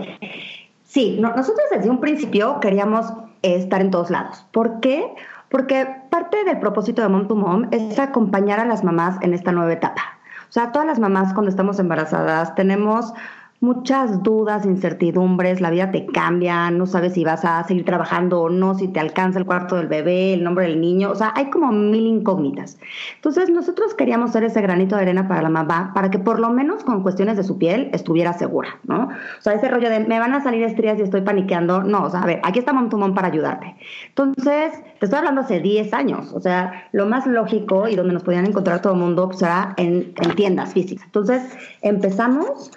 Sí, 0.85 1.17
nosotros 1.21 1.67
desde 1.71 1.91
un 1.91 2.01
principio 2.01 2.61
queríamos 2.61 3.07
estar 3.43 3.81
en 3.81 3.91
todos 3.91 4.11
lados. 4.11 4.45
¿Por 4.53 4.81
qué? 4.81 5.05
Porque 5.49 5.87
parte 6.11 6.45
del 6.45 6.59
propósito 6.59 7.03
de 7.03 7.09
Mom 7.09 7.27
to 7.27 7.37
Mom 7.37 7.69
es 7.71 7.99
acompañar 7.99 8.61
a 8.61 8.67
las 8.67 8.85
mamás 8.85 9.17
en 9.23 9.33
esta 9.33 9.53
nueva 9.53 9.73
etapa. 9.73 10.19
O 10.49 10.53
sea, 10.53 10.73
todas 10.73 10.87
las 10.87 10.99
mamás 10.99 11.33
cuando 11.35 11.51
estamos 11.51 11.79
embarazadas 11.79 12.55
tenemos 12.55 13.13
muchas 13.61 14.23
dudas, 14.23 14.65
incertidumbres, 14.65 15.61
la 15.61 15.71
vida 15.71 15.91
te 15.91 16.07
cambia, 16.07 16.71
no 16.71 16.87
sabes 16.87 17.15
si 17.15 17.25
vas 17.25 17.45
a 17.45 17.65
seguir 17.65 17.85
trabajando 17.85 18.43
o 18.43 18.49
no, 18.49 18.75
si 18.75 18.87
te 18.87 19.01
alcanza 19.01 19.41
el 19.41 19.47
cuarto 19.47 19.77
del 19.77 19.89
bebé, 19.89 20.35
el 20.35 20.45
nombre 20.45 20.67
del 20.67 20.81
niño, 20.81 21.11
o 21.11 21.15
sea, 21.17 21.33
hay 21.35 21.51
como 21.51 21.73
mil 21.73 22.07
incógnitas. 22.07 22.79
Entonces, 23.17 23.51
nosotros 23.51 23.95
queríamos 23.95 24.31
ser 24.31 24.45
ese 24.45 24.61
granito 24.61 24.95
de 24.95 25.03
arena 25.03 25.27
para 25.27 25.43
la 25.43 25.49
mamá, 25.49 25.93
para 25.93 26.09
que 26.11 26.21
por 26.21 26.39
lo 26.39 26.51
menos 26.51 26.85
con 26.85 27.03
cuestiones 27.03 27.37
de 27.37 27.43
su 27.43 27.59
piel 27.59 27.91
estuviera 27.93 28.33
segura, 28.33 28.79
¿no? 28.85 29.09
O 29.09 29.43
sea, 29.43 29.55
ese 29.55 29.69
rollo 29.69 29.91
de 29.91 30.01
me 30.01 30.21
van 30.21 30.35
a 30.35 30.43
salir 30.43 30.63
estrías 30.63 30.99
y 30.99 31.03
estoy 31.03 31.23
paniqueando, 31.23 31.83
no, 31.83 32.05
o 32.05 32.11
sea, 32.11 32.21
a 32.21 32.27
ver, 32.27 32.41
aquí 32.45 32.61
está 32.61 32.73
Mom 32.73 33.15
para 33.15 33.29
ayudarte. 33.29 33.75
Entonces, 34.09 34.73
te 35.01 35.07
estoy 35.07 35.19
hablando 35.19 35.41
hace 35.41 35.59
10 35.59 35.93
años, 35.95 36.33
o 36.33 36.41
sea, 36.41 36.89
lo 36.93 37.07
más 37.07 37.27
lógico 37.27 37.89
y 37.89 37.97
donde 37.97 38.15
nos 38.15 38.23
podían 38.23 38.47
encontrar 38.47 38.81
todo 38.81 38.93
el 38.93 39.01
mundo 39.01 39.29
pues, 39.29 39.43
era 39.43 39.75
en, 39.77 40.13
en 40.17 40.35
tiendas 40.37 40.73
físicas. 40.73 41.05
Entonces, 41.07 41.43
empezamos 41.83 42.71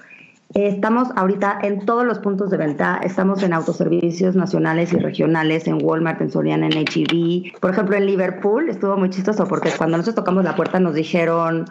Estamos 0.53 1.08
ahorita 1.15 1.60
en 1.62 1.86
todos 1.86 2.05
los 2.05 2.20
puntos 2.20 2.50
de 2.50 2.58
venta, 2.58 3.00
estamos 3.03 3.41
en 3.41 3.53
autoservicios 3.53 4.36
nacionales 4.36 4.91
y 4.91 4.98
regionales, 4.98 5.65
en 5.67 5.79
Walmart, 5.81 6.20
en 6.20 6.29
Soriana, 6.29 6.67
en 6.67 6.74
HEB. 6.74 7.58
Por 7.60 7.72
ejemplo, 7.72 7.96
en 7.96 8.05
Liverpool 8.05 8.70
estuvo 8.70 8.98
muy 8.98 9.10
chistoso 9.10 9.48
porque 9.48 9.70
cuando 9.77 9.98
nosotros 9.98 10.24
tocamos 10.24 10.43
la 10.43 10.58
puerta 10.58 10.79
nos 10.81 10.93
dijeron, 10.93 11.65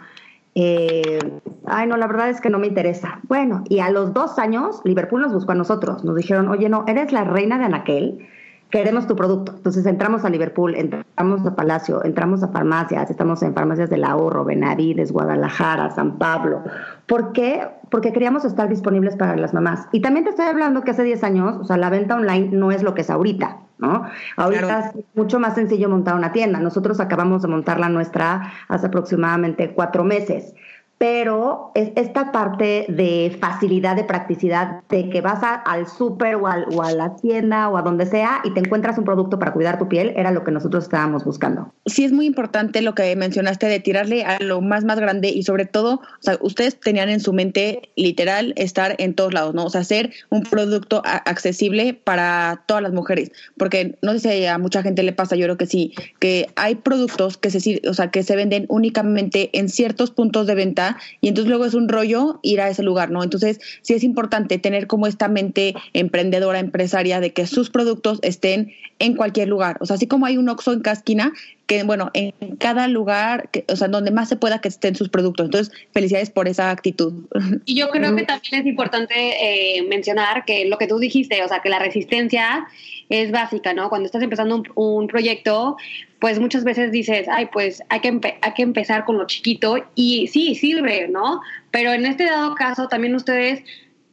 eh, 0.55 1.19
ay, 1.65 1.87
no, 1.87 1.95
la 1.95 2.07
verdad 2.07 2.29
es 2.29 2.41
que 2.41 2.49
no 2.49 2.57
me 2.57 2.67
interesa. 2.67 3.19
Bueno, 3.23 3.63
y 3.69 3.79
a 3.79 3.91
los 3.91 4.13
dos 4.13 4.39
años 4.39 4.81
Liverpool 4.83 5.21
nos 5.21 5.33
buscó 5.33 5.51
a 5.51 5.55
nosotros, 5.55 6.03
nos 6.03 6.15
dijeron, 6.15 6.49
oye, 6.49 6.67
no, 6.67 6.83
eres 6.87 7.11
la 7.11 7.23
reina 7.23 7.59
de 7.59 7.65
Anaquel 7.65 8.27
queremos 8.71 9.05
tu 9.05 9.15
producto. 9.15 9.53
Entonces 9.55 9.85
entramos 9.85 10.25
a 10.25 10.29
Liverpool, 10.29 10.75
entramos 10.75 11.45
a 11.45 11.55
Palacio, 11.55 12.03
entramos 12.03 12.41
a 12.41 12.47
farmacias, 12.47 13.11
estamos 13.11 13.43
en 13.43 13.53
farmacias 13.53 13.89
del 13.89 14.03
ahorro, 14.03 14.45
Benavides, 14.45 15.11
Guadalajara, 15.11 15.91
San 15.91 16.17
Pablo. 16.17 16.63
¿Por 17.07 17.33
qué? 17.33 17.67
Porque 17.89 18.13
queríamos 18.13 18.45
estar 18.45 18.69
disponibles 18.69 19.15
para 19.15 19.35
las 19.35 19.53
mamás. 19.53 19.87
Y 19.91 20.01
también 20.01 20.23
te 20.23 20.31
estoy 20.31 20.45
hablando 20.45 20.81
que 20.83 20.91
hace 20.91 21.03
10 21.03 21.23
años, 21.23 21.57
o 21.59 21.63
sea, 21.63 21.77
la 21.77 21.89
venta 21.89 22.15
online 22.15 22.49
no 22.51 22.71
es 22.71 22.83
lo 22.83 22.93
que 22.93 23.01
es 23.01 23.09
ahorita, 23.09 23.57
¿no? 23.79 24.05
Ahorita 24.37 24.91
es 24.95 25.03
mucho 25.15 25.39
más 25.39 25.55
sencillo 25.55 25.89
montar 25.89 26.15
una 26.15 26.31
tienda. 26.31 26.59
Nosotros 26.59 26.99
acabamos 26.99 27.41
de 27.41 27.47
montar 27.49 27.79
la 27.79 27.89
nuestra 27.89 28.53
hace 28.67 28.87
aproximadamente 28.87 29.73
cuatro 29.73 30.03
meses 30.03 30.53
pero 31.01 31.71
es 31.73 31.89
esta 31.95 32.31
parte 32.31 32.85
de 32.87 33.35
facilidad, 33.39 33.95
de 33.95 34.03
practicidad, 34.03 34.83
de 34.87 35.09
que 35.09 35.19
vas 35.19 35.39
al 35.41 35.87
súper 35.87 36.35
o, 36.35 36.43
o, 36.43 36.83
a 36.83 36.91
la 36.91 37.15
tienda 37.15 37.69
o 37.69 37.77
a 37.77 37.81
donde 37.81 38.05
sea 38.05 38.41
y 38.43 38.53
te 38.53 38.59
encuentras 38.59 38.99
un 38.99 39.03
producto 39.03 39.39
para 39.39 39.51
cuidar 39.51 39.79
tu 39.79 39.87
piel, 39.87 40.13
era 40.15 40.29
lo 40.29 40.43
que 40.43 40.51
nosotros 40.51 40.83
estábamos 40.83 41.25
buscando. 41.25 41.73
Sí, 41.87 42.03
es 42.03 42.11
muy 42.11 42.27
importante 42.27 42.83
lo 42.83 42.93
que 42.93 43.15
mencionaste 43.15 43.65
de 43.65 43.79
tirarle 43.79 44.25
a 44.25 44.37
lo 44.43 44.61
más, 44.61 44.83
más 44.83 44.99
grande 44.99 45.29
y 45.29 45.41
sobre 45.41 45.65
todo, 45.65 45.95
o 45.95 46.01
sea, 46.19 46.37
ustedes 46.39 46.79
tenían 46.79 47.09
en 47.09 47.19
su 47.19 47.33
mente 47.33 47.89
literal 47.95 48.53
estar 48.55 48.93
en 48.99 49.15
todos 49.15 49.33
lados, 49.33 49.55
¿no? 49.55 49.65
O 49.65 49.69
sea, 49.71 49.81
hacer 49.81 50.11
un 50.29 50.43
producto 50.43 51.01
accesible 51.03 51.95
para 51.95 52.63
todas 52.67 52.83
las 52.83 52.93
mujeres, 52.93 53.31
porque 53.57 53.97
no 54.03 54.13
sé 54.13 54.19
si 54.19 54.45
a 54.45 54.59
mucha 54.59 54.83
gente 54.83 55.01
le 55.01 55.13
pasa, 55.13 55.35
yo 55.35 55.47
creo 55.47 55.57
que 55.57 55.65
sí, 55.65 55.95
que 56.19 56.51
hay 56.55 56.75
productos 56.75 57.37
que 57.39 57.49
se, 57.49 57.81
o 57.89 57.95
sea, 57.95 58.11
que 58.11 58.21
se 58.21 58.35
venden 58.35 58.67
únicamente 58.69 59.49
en 59.57 59.67
ciertos 59.67 60.11
puntos 60.11 60.45
de 60.45 60.53
venta 60.53 60.90
y 61.19 61.27
entonces 61.27 61.49
luego 61.49 61.65
es 61.65 61.73
un 61.73 61.89
rollo 61.89 62.39
ir 62.41 62.61
a 62.61 62.69
ese 62.69 62.83
lugar, 62.83 63.11
¿no? 63.11 63.23
Entonces 63.23 63.59
sí 63.81 63.93
es 63.93 64.03
importante 64.03 64.57
tener 64.57 64.87
como 64.87 65.07
esta 65.07 65.27
mente 65.27 65.75
emprendedora, 65.93 66.59
empresaria, 66.59 67.19
de 67.19 67.33
que 67.33 67.47
sus 67.47 67.69
productos 67.69 68.19
estén 68.21 68.73
en 68.99 69.15
cualquier 69.15 69.47
lugar. 69.47 69.77
O 69.79 69.85
sea, 69.85 69.95
así 69.95 70.07
como 70.07 70.25
hay 70.25 70.37
un 70.37 70.47
Oxxo 70.49 70.73
en 70.73 70.81
cada 70.81 70.95
esquina, 70.95 71.33
que 71.65 71.83
bueno, 71.83 72.11
en 72.13 72.33
cada 72.57 72.87
lugar, 72.87 73.49
que, 73.49 73.65
o 73.67 73.75
sea, 73.75 73.87
donde 73.87 74.11
más 74.11 74.29
se 74.29 74.35
pueda 74.35 74.59
que 74.59 74.67
estén 74.67 74.95
sus 74.95 75.09
productos. 75.09 75.45
Entonces, 75.45 75.73
felicidades 75.93 76.29
por 76.29 76.47
esa 76.47 76.69
actitud. 76.69 77.13
Y 77.65 77.75
yo 77.75 77.89
creo 77.89 78.15
que 78.15 78.23
también 78.23 78.61
es 78.61 78.65
importante 78.65 79.13
eh, 79.15 79.83
mencionar 79.83 80.43
que 80.45 80.65
lo 80.65 80.77
que 80.77 80.87
tú 80.87 80.99
dijiste, 80.99 81.41
o 81.43 81.47
sea, 81.47 81.61
que 81.61 81.69
la 81.69 81.79
resistencia 81.79 82.67
es 83.09 83.31
básica, 83.31 83.73
¿no? 83.73 83.89
Cuando 83.89 84.05
estás 84.05 84.21
empezando 84.21 84.55
un, 84.55 84.67
un 84.75 85.07
proyecto, 85.07 85.77
pues 86.21 86.39
muchas 86.39 86.63
veces 86.63 86.91
dices, 86.91 87.27
ay, 87.31 87.47
pues 87.51 87.81
hay 87.89 87.99
que, 87.99 88.61
empezar 88.61 89.05
con 89.05 89.17
lo 89.17 89.25
chiquito 89.25 89.83
y 89.95 90.27
sí, 90.27 90.53
sirve, 90.53 91.07
¿no? 91.07 91.41
Pero 91.71 91.93
en 91.93 92.05
este 92.05 92.25
dado 92.25 92.53
caso 92.53 92.87
también 92.87 93.15
ustedes 93.15 93.63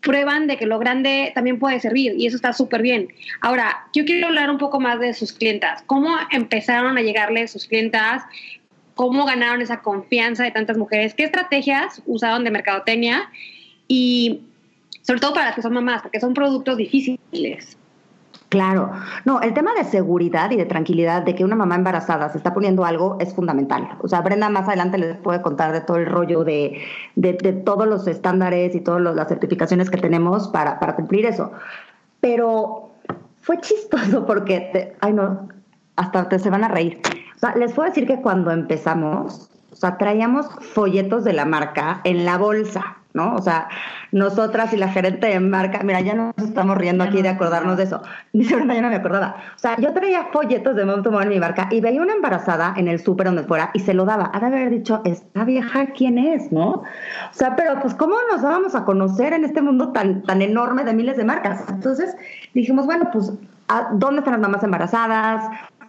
prueban 0.00 0.46
de 0.46 0.56
que 0.56 0.64
lo 0.64 0.78
grande 0.78 1.32
también 1.34 1.58
puede 1.58 1.80
servir 1.80 2.14
y 2.16 2.26
eso 2.26 2.36
está 2.36 2.54
súper 2.54 2.80
bien. 2.80 3.08
Ahora, 3.42 3.86
yo 3.92 4.06
quiero 4.06 4.28
hablar 4.28 4.48
un 4.48 4.56
poco 4.56 4.80
más 4.80 4.98
de 5.00 5.12
sus 5.12 5.34
clientas. 5.34 5.82
¿Cómo 5.84 6.16
empezaron 6.30 6.96
a 6.96 7.02
llegarle 7.02 7.46
sus 7.46 7.66
clientas? 7.66 8.22
¿Cómo 8.94 9.26
ganaron 9.26 9.60
esa 9.60 9.82
confianza 9.82 10.44
de 10.44 10.50
tantas 10.50 10.78
mujeres? 10.78 11.12
¿Qué 11.12 11.24
estrategias 11.24 12.00
usaron 12.06 12.42
de 12.42 12.50
mercadotecnia? 12.50 13.30
Y 13.86 14.40
sobre 15.02 15.20
todo 15.20 15.34
para 15.34 15.48
las 15.48 15.56
que 15.56 15.62
son 15.62 15.74
mamás, 15.74 16.00
porque 16.00 16.20
son 16.20 16.32
productos 16.32 16.78
difíciles. 16.78 17.76
Claro, 18.48 18.90
no, 19.26 19.42
el 19.42 19.52
tema 19.52 19.74
de 19.74 19.84
seguridad 19.84 20.50
y 20.50 20.56
de 20.56 20.64
tranquilidad 20.64 21.22
de 21.22 21.34
que 21.34 21.44
una 21.44 21.54
mamá 21.54 21.74
embarazada 21.74 22.30
se 22.30 22.38
está 22.38 22.54
poniendo 22.54 22.86
algo 22.86 23.18
es 23.20 23.34
fundamental. 23.34 23.90
O 24.00 24.08
sea, 24.08 24.22
Brenda 24.22 24.48
más 24.48 24.66
adelante 24.66 24.96
les 24.96 25.18
puede 25.18 25.42
contar 25.42 25.72
de 25.72 25.82
todo 25.82 25.98
el 25.98 26.06
rollo 26.06 26.44
de, 26.44 26.80
de, 27.14 27.34
todos 27.52 27.86
los 27.86 28.06
estándares 28.06 28.74
y 28.74 28.80
todas 28.80 29.02
las 29.02 29.28
certificaciones 29.28 29.90
que 29.90 29.98
tenemos 29.98 30.48
para, 30.48 30.80
para 30.80 30.96
cumplir 30.96 31.26
eso. 31.26 31.52
Pero 32.20 32.90
fue 33.42 33.60
chistoso 33.60 34.24
porque, 34.24 34.94
ay 35.00 35.12
no, 35.12 35.48
hasta 35.96 36.28
te 36.28 36.38
se 36.38 36.48
van 36.48 36.64
a 36.64 36.68
reír. 36.68 37.00
O 37.36 37.38
sea, 37.38 37.54
les 37.54 37.72
puedo 37.72 37.88
decir 37.88 38.06
que 38.06 38.20
cuando 38.22 38.50
empezamos, 38.50 39.50
o 39.72 39.76
sea, 39.76 39.98
traíamos 39.98 40.46
folletos 40.72 41.24
de 41.24 41.34
la 41.34 41.44
marca 41.44 42.00
en 42.04 42.24
la 42.24 42.38
bolsa. 42.38 42.97
¿No? 43.14 43.34
O 43.34 43.42
sea, 43.42 43.68
nosotras 44.12 44.72
y 44.72 44.76
la 44.76 44.88
gerente 44.88 45.28
de 45.28 45.40
marca, 45.40 45.80
mira, 45.82 46.00
ya 46.00 46.14
nos 46.14 46.36
estamos 46.38 46.76
riendo 46.76 47.04
aquí 47.04 47.22
de 47.22 47.28
acordarnos 47.28 47.76
de 47.76 47.84
eso. 47.84 48.02
Dice 48.32 48.54
Brenda, 48.54 48.74
yo 48.74 48.82
no 48.82 48.90
me 48.90 48.96
acordaba. 48.96 49.36
O 49.56 49.58
sea, 49.58 49.76
yo 49.76 49.92
traía 49.92 50.28
folletos 50.32 50.76
de 50.76 50.84
Mom 50.84 51.02
en 51.20 51.28
mi 51.28 51.40
marca 51.40 51.68
y 51.70 51.80
veía 51.80 52.02
una 52.02 52.14
embarazada 52.14 52.74
en 52.76 52.88
el 52.88 53.00
súper 53.00 53.26
donde 53.26 53.44
fuera 53.44 53.70
y 53.74 53.80
se 53.80 53.94
lo 53.94 54.04
daba. 54.04 54.30
Ha 54.32 54.40
de 54.40 54.46
haber 54.46 54.70
dicho, 54.70 55.00
esta 55.04 55.44
vieja, 55.44 55.86
¿quién 55.96 56.18
es, 56.18 56.52
no? 56.52 56.70
O 56.70 56.84
sea, 57.32 57.56
pero 57.56 57.80
pues, 57.80 57.94
¿cómo 57.94 58.16
nos 58.30 58.42
vamos 58.42 58.74
a 58.74 58.84
conocer 58.84 59.32
en 59.32 59.44
este 59.44 59.62
mundo 59.62 59.92
tan, 59.92 60.22
tan 60.22 60.42
enorme 60.42 60.84
de 60.84 60.94
miles 60.94 61.16
de 61.16 61.24
marcas? 61.24 61.64
Entonces 61.68 62.16
dijimos, 62.54 62.86
bueno, 62.86 63.08
pues, 63.12 63.32
¿dónde 63.92 64.18
están 64.18 64.32
las 64.32 64.40
mamás 64.40 64.62
embarazadas? 64.62 65.44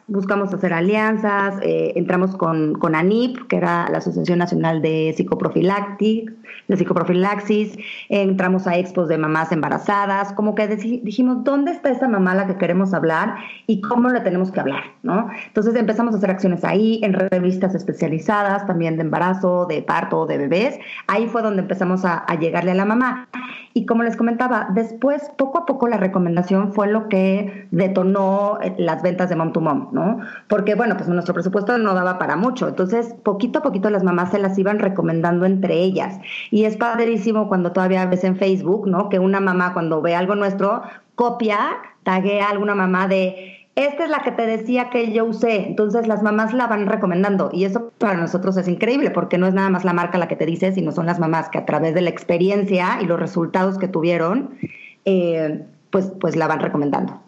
Buscamos 0.09 0.53
hacer 0.53 0.73
alianzas, 0.73 1.55
eh, 1.61 1.93
entramos 1.95 2.35
con, 2.35 2.73
con 2.73 2.95
ANIP, 2.95 3.47
que 3.47 3.57
era 3.57 3.89
la 3.89 3.99
Asociación 3.99 4.39
Nacional 4.39 4.81
de 4.81 5.13
Psicoprofilaxis, 5.15 6.25
de 6.67 6.77
Psicoprofilaxis, 6.77 7.77
entramos 8.09 8.67
a 8.67 8.77
expos 8.77 9.07
de 9.07 9.17
mamás 9.17 9.51
embarazadas, 9.51 10.33
como 10.33 10.55
que 10.55 10.67
dijimos, 10.67 11.43
¿dónde 11.43 11.71
está 11.71 11.89
esa 11.89 12.07
mamá 12.07 12.31
a 12.31 12.35
la 12.35 12.47
que 12.47 12.57
queremos 12.57 12.93
hablar 12.93 13.35
y 13.67 13.81
cómo 13.81 14.09
le 14.09 14.21
tenemos 14.21 14.51
que 14.51 14.59
hablar? 14.59 14.83
¿no? 15.03 15.29
Entonces 15.47 15.75
empezamos 15.75 16.13
a 16.13 16.17
hacer 16.17 16.31
acciones 16.31 16.63
ahí, 16.63 16.99
en 17.03 17.13
revistas 17.13 17.75
especializadas, 17.75 18.65
también 18.67 18.97
de 18.97 19.03
embarazo, 19.03 19.65
de 19.65 19.81
parto, 19.81 20.25
de 20.25 20.37
bebés. 20.37 20.79
Ahí 21.07 21.27
fue 21.27 21.41
donde 21.41 21.61
empezamos 21.61 22.05
a, 22.05 22.17
a 22.17 22.35
llegarle 22.35 22.71
a 22.71 22.75
la 22.75 22.85
mamá. 22.85 23.27
Y 23.73 23.85
como 23.85 24.03
les 24.03 24.15
comentaba, 24.15 24.67
después, 24.73 25.31
poco 25.37 25.59
a 25.59 25.65
poco, 25.65 25.87
la 25.87 25.97
recomendación 25.97 26.73
fue 26.73 26.87
lo 26.87 27.07
que 27.07 27.67
detonó 27.71 28.59
eh, 28.61 28.75
las 28.77 29.01
ventas 29.03 29.29
de 29.29 29.35
Mom 29.35 29.53
to 29.53 29.61
Mom, 29.61 29.89
¿no? 29.91 29.98
Porque, 30.47 30.75
bueno, 30.75 30.95
pues 30.97 31.09
nuestro 31.09 31.33
presupuesto 31.33 31.77
no 31.77 31.93
daba 31.93 32.17
para 32.17 32.35
mucho. 32.35 32.67
Entonces, 32.67 33.13
poquito 33.23 33.59
a 33.59 33.61
poquito 33.61 33.89
las 33.89 34.03
mamás 34.03 34.31
se 34.31 34.39
las 34.39 34.57
iban 34.57 34.79
recomendando 34.79 35.45
entre 35.45 35.75
ellas. 35.75 36.19
Y 36.51 36.65
es 36.65 36.77
padrísimo 36.77 37.47
cuando 37.47 37.71
todavía 37.71 38.05
ves 38.05 38.23
en 38.23 38.37
Facebook, 38.37 38.87
¿no? 38.87 39.09
Que 39.09 39.19
una 39.19 39.39
mamá 39.39 39.73
cuando 39.73 40.01
ve 40.01 40.15
algo 40.15 40.35
nuestro, 40.35 40.81
copia, 41.15 41.59
taguea 42.03 42.47
a 42.47 42.51
alguna 42.51 42.75
mamá 42.75 43.07
de 43.07 43.59
esta 43.79 44.03
es 44.03 44.09
la 44.09 44.19
que 44.19 44.31
te 44.31 44.45
decía 44.45 44.89
que 44.89 45.13
yo 45.13 45.23
usé. 45.23 45.67
Entonces 45.67 46.05
las 46.05 46.21
mamás 46.21 46.53
la 46.53 46.67
van 46.67 46.85
recomendando 46.87 47.49
y 47.53 47.63
eso 47.63 47.93
para 47.97 48.15
nosotros 48.15 48.57
es 48.57 48.67
increíble 48.67 49.09
porque 49.09 49.37
no 49.37 49.47
es 49.47 49.53
nada 49.53 49.69
más 49.69 49.85
la 49.85 49.93
marca 49.93 50.17
la 50.17 50.27
que 50.27 50.35
te 50.35 50.45
dice, 50.45 50.73
sino 50.73 50.91
son 50.91 51.05
las 51.05 51.17
mamás 51.17 51.47
que 51.47 51.59
a 51.59 51.65
través 51.65 51.93
de 51.93 52.01
la 52.01 52.09
experiencia 52.09 52.99
y 53.01 53.05
los 53.05 53.17
resultados 53.17 53.77
que 53.77 53.87
tuvieron, 53.87 54.57
eh, 55.05 55.63
pues, 55.91 56.11
pues 56.19 56.35
la 56.35 56.47
van 56.47 56.59
recomendando. 56.59 57.21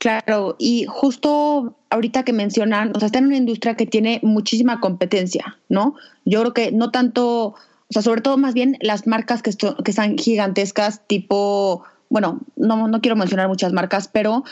Claro, 0.00 0.56
y 0.58 0.86
justo 0.88 1.76
ahorita 1.90 2.22
que 2.22 2.32
mencionan, 2.32 2.92
o 2.96 2.98
sea, 2.98 3.04
está 3.04 3.18
en 3.18 3.26
una 3.26 3.36
industria 3.36 3.74
que 3.74 3.84
tiene 3.84 4.18
muchísima 4.22 4.80
competencia, 4.80 5.58
¿no? 5.68 5.94
Yo 6.24 6.40
creo 6.40 6.54
que 6.54 6.72
no 6.72 6.90
tanto, 6.90 7.48
o 7.48 7.56
sea, 7.90 8.00
sobre 8.00 8.22
todo 8.22 8.38
más 8.38 8.54
bien 8.54 8.78
las 8.80 9.06
marcas 9.06 9.42
que, 9.42 9.50
que 9.50 9.90
están 9.90 10.16
gigantescas, 10.16 11.06
tipo, 11.06 11.84
bueno, 12.08 12.40
no, 12.56 12.88
no 12.88 13.02
quiero 13.02 13.14
mencionar 13.14 13.48
muchas 13.48 13.74
marcas, 13.74 14.08
pero 14.08 14.42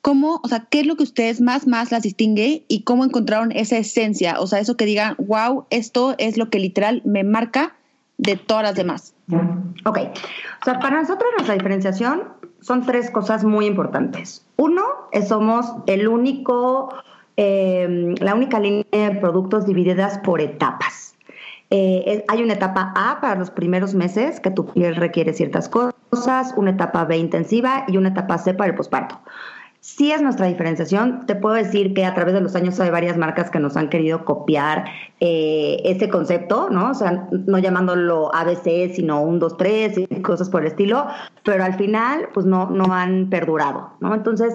¿cómo, 0.00 0.40
o 0.42 0.48
sea, 0.48 0.66
qué 0.70 0.80
es 0.80 0.86
lo 0.86 0.96
que 0.96 1.02
ustedes 1.02 1.42
más, 1.42 1.66
más 1.66 1.92
las 1.92 2.02
distingue 2.02 2.64
y 2.66 2.84
cómo 2.84 3.04
encontraron 3.04 3.52
esa 3.52 3.76
esencia? 3.76 4.40
O 4.40 4.46
sea, 4.46 4.58
eso 4.58 4.78
que 4.78 4.86
digan, 4.86 5.16
wow, 5.18 5.66
esto 5.68 6.14
es 6.16 6.38
lo 6.38 6.48
que 6.48 6.60
literal 6.60 7.02
me 7.04 7.24
marca 7.24 7.76
de 8.16 8.36
todas 8.36 8.62
las 8.62 8.74
demás. 8.74 9.12
Ok, 9.84 9.98
o 9.98 10.64
sea, 10.64 10.78
para 10.80 11.00
nosotros 11.00 11.30
nuestra 11.36 11.54
diferenciación 11.54 12.24
son 12.60 12.84
tres 12.84 13.10
cosas 13.10 13.44
muy 13.44 13.66
importantes. 13.66 14.46
Uno, 14.56 14.82
es 15.12 15.28
somos 15.28 15.72
el 15.86 16.08
único 16.08 16.92
eh, 17.40 18.14
la 18.18 18.34
única 18.34 18.58
línea 18.58 18.84
de 18.90 19.12
productos 19.20 19.64
divididas 19.64 20.18
por 20.18 20.40
etapas. 20.40 21.14
Eh, 21.70 22.24
hay 22.26 22.42
una 22.42 22.54
etapa 22.54 22.92
A 22.96 23.20
para 23.20 23.36
los 23.36 23.50
primeros 23.50 23.94
meses 23.94 24.40
que 24.40 24.50
tu 24.50 24.66
piel 24.66 24.96
requiere 24.96 25.32
ciertas 25.32 25.68
cosas, 25.68 26.52
una 26.56 26.70
etapa 26.72 27.04
B 27.04 27.16
intensiva 27.16 27.84
y 27.86 27.96
una 27.96 28.08
etapa 28.08 28.38
C 28.38 28.54
para 28.54 28.70
el 28.70 28.76
posparto. 28.76 29.20
Sí 29.80 30.10
es 30.10 30.20
nuestra 30.20 30.46
diferenciación. 30.46 31.24
Te 31.26 31.34
puedo 31.36 31.54
decir 31.54 31.94
que 31.94 32.04
a 32.04 32.14
través 32.14 32.34
de 32.34 32.40
los 32.40 32.54
años 32.56 32.78
hay 32.80 32.90
varias 32.90 33.16
marcas 33.16 33.50
que 33.50 33.60
nos 33.60 33.76
han 33.76 33.88
querido 33.88 34.24
copiar 34.24 34.84
eh, 35.20 35.80
ese 35.84 36.08
concepto, 36.08 36.68
¿no? 36.70 36.90
O 36.90 36.94
sea, 36.94 37.28
no 37.30 37.58
llamándolo 37.58 38.34
ABC, 38.34 38.92
sino 38.94 39.22
un, 39.22 39.38
dos, 39.38 39.56
tres 39.56 39.96
y 39.96 40.06
cosas 40.22 40.50
por 40.50 40.62
el 40.62 40.68
estilo, 40.68 41.06
pero 41.44 41.64
al 41.64 41.74
final, 41.74 42.28
pues 42.34 42.44
no, 42.44 42.68
no 42.70 42.92
han 42.92 43.30
perdurado, 43.30 43.90
¿no? 44.00 44.14
Entonces, 44.14 44.54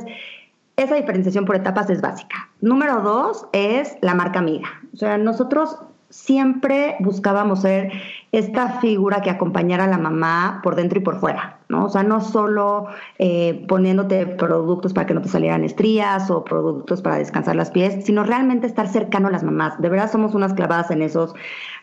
esa 0.75 0.95
diferenciación 0.95 1.45
por 1.45 1.55
etapas 1.55 1.89
es 1.89 2.01
básica. 2.01 2.49
Número 2.61 3.01
dos 3.01 3.45
es 3.53 3.95
la 4.01 4.15
marca 4.15 4.39
amiga. 4.39 4.67
O 4.93 4.97
sea, 4.97 5.17
nosotros 5.17 5.77
siempre 6.13 6.95
buscábamos 6.99 7.61
ser 7.61 7.91
esta 8.31 8.79
figura 8.79 9.21
que 9.21 9.31
acompañara 9.31 9.85
a 9.85 9.87
la 9.87 9.97
mamá 9.97 10.59
por 10.63 10.75
dentro 10.75 10.99
y 10.99 11.01
por 11.01 11.19
fuera, 11.19 11.57
¿no? 11.69 11.85
O 11.85 11.89
sea, 11.89 12.03
no 12.03 12.21
solo 12.21 12.85
eh, 13.17 13.65
poniéndote 13.67 14.27
productos 14.27 14.93
para 14.93 15.07
que 15.07 15.15
no 15.15 15.21
te 15.21 15.29
salieran 15.29 15.63
estrías 15.63 16.29
o 16.29 16.43
productos 16.43 17.01
para 17.01 17.17
descansar 17.17 17.55
las 17.55 17.71
pies, 17.71 18.05
sino 18.05 18.23
realmente 18.23 18.67
estar 18.67 18.87
cercano 18.87 19.27
a 19.27 19.31
las 19.31 19.43
mamás. 19.43 19.81
De 19.81 19.89
verdad 19.89 20.11
somos 20.11 20.35
unas 20.35 20.53
clavadas 20.53 20.91
en 20.91 21.01
esos. 21.01 21.33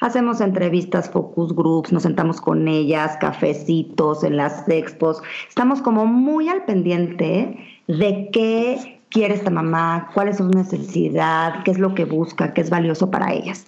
Hacemos 0.01 0.41
entrevistas, 0.41 1.11
focus 1.11 1.53
groups, 1.53 1.93
nos 1.93 2.05
sentamos 2.05 2.41
con 2.41 2.69
ellas, 2.69 3.17
cafecitos 3.21 4.23
en 4.23 4.37
las 4.37 4.69
expos. 4.69 5.23
Estamos 5.49 5.83
como 5.83 6.07
muy 6.07 6.49
al 6.49 6.65
pendiente 6.65 7.59
de 7.89 8.31
qué 8.33 9.01
quiere 9.11 9.35
esta 9.35 9.51
mamá, 9.51 10.09
cuál 10.15 10.29
es 10.29 10.39
su 10.39 10.49
necesidad, 10.49 11.63
qué 11.65 11.73
es 11.73 11.79
lo 11.79 11.95
que 11.95 12.05
busca, 12.05 12.55
qué 12.55 12.61
es 12.61 12.71
valioso 12.71 13.11
para 13.11 13.33
ellas. 13.33 13.67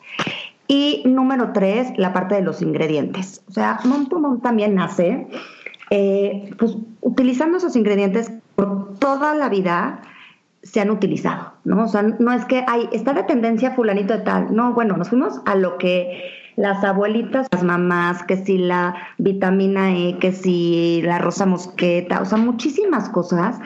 Y 0.72 1.02
número 1.04 1.52
tres, 1.52 1.92
la 1.98 2.14
parte 2.14 2.34
de 2.34 2.40
los 2.40 2.62
ingredientes. 2.62 3.42
O 3.46 3.52
sea, 3.52 3.78
Mom 3.84 4.40
también 4.40 4.74
nace 4.74 5.26
eh, 5.90 6.50
pues, 6.58 6.78
utilizando 7.02 7.58
esos 7.58 7.76
ingredientes 7.76 8.32
por 8.54 8.98
toda 8.98 9.34
la 9.34 9.50
vida 9.50 10.00
se 10.62 10.80
han 10.80 10.90
utilizado, 10.90 11.52
¿no? 11.64 11.84
O 11.84 11.88
sea, 11.88 12.00
no 12.00 12.32
es 12.32 12.46
que, 12.46 12.64
hay 12.66 12.88
está 12.92 13.12
de 13.12 13.24
tendencia 13.24 13.72
fulanito 13.72 14.14
de 14.16 14.20
tal. 14.20 14.56
No, 14.56 14.72
bueno, 14.72 14.96
nos 14.96 15.10
fuimos 15.10 15.42
a 15.44 15.56
lo 15.56 15.76
que 15.76 16.22
las 16.56 16.82
abuelitas, 16.84 17.48
las 17.52 17.62
mamás, 17.62 18.22
que 18.22 18.38
si 18.38 18.56
la 18.56 18.94
vitamina 19.18 19.94
E, 19.94 20.16
que 20.20 20.32
si 20.32 21.02
la 21.02 21.18
rosa 21.18 21.44
mosqueta, 21.44 22.22
o 22.22 22.24
sea, 22.24 22.38
muchísimas 22.38 23.10
cosas 23.10 23.60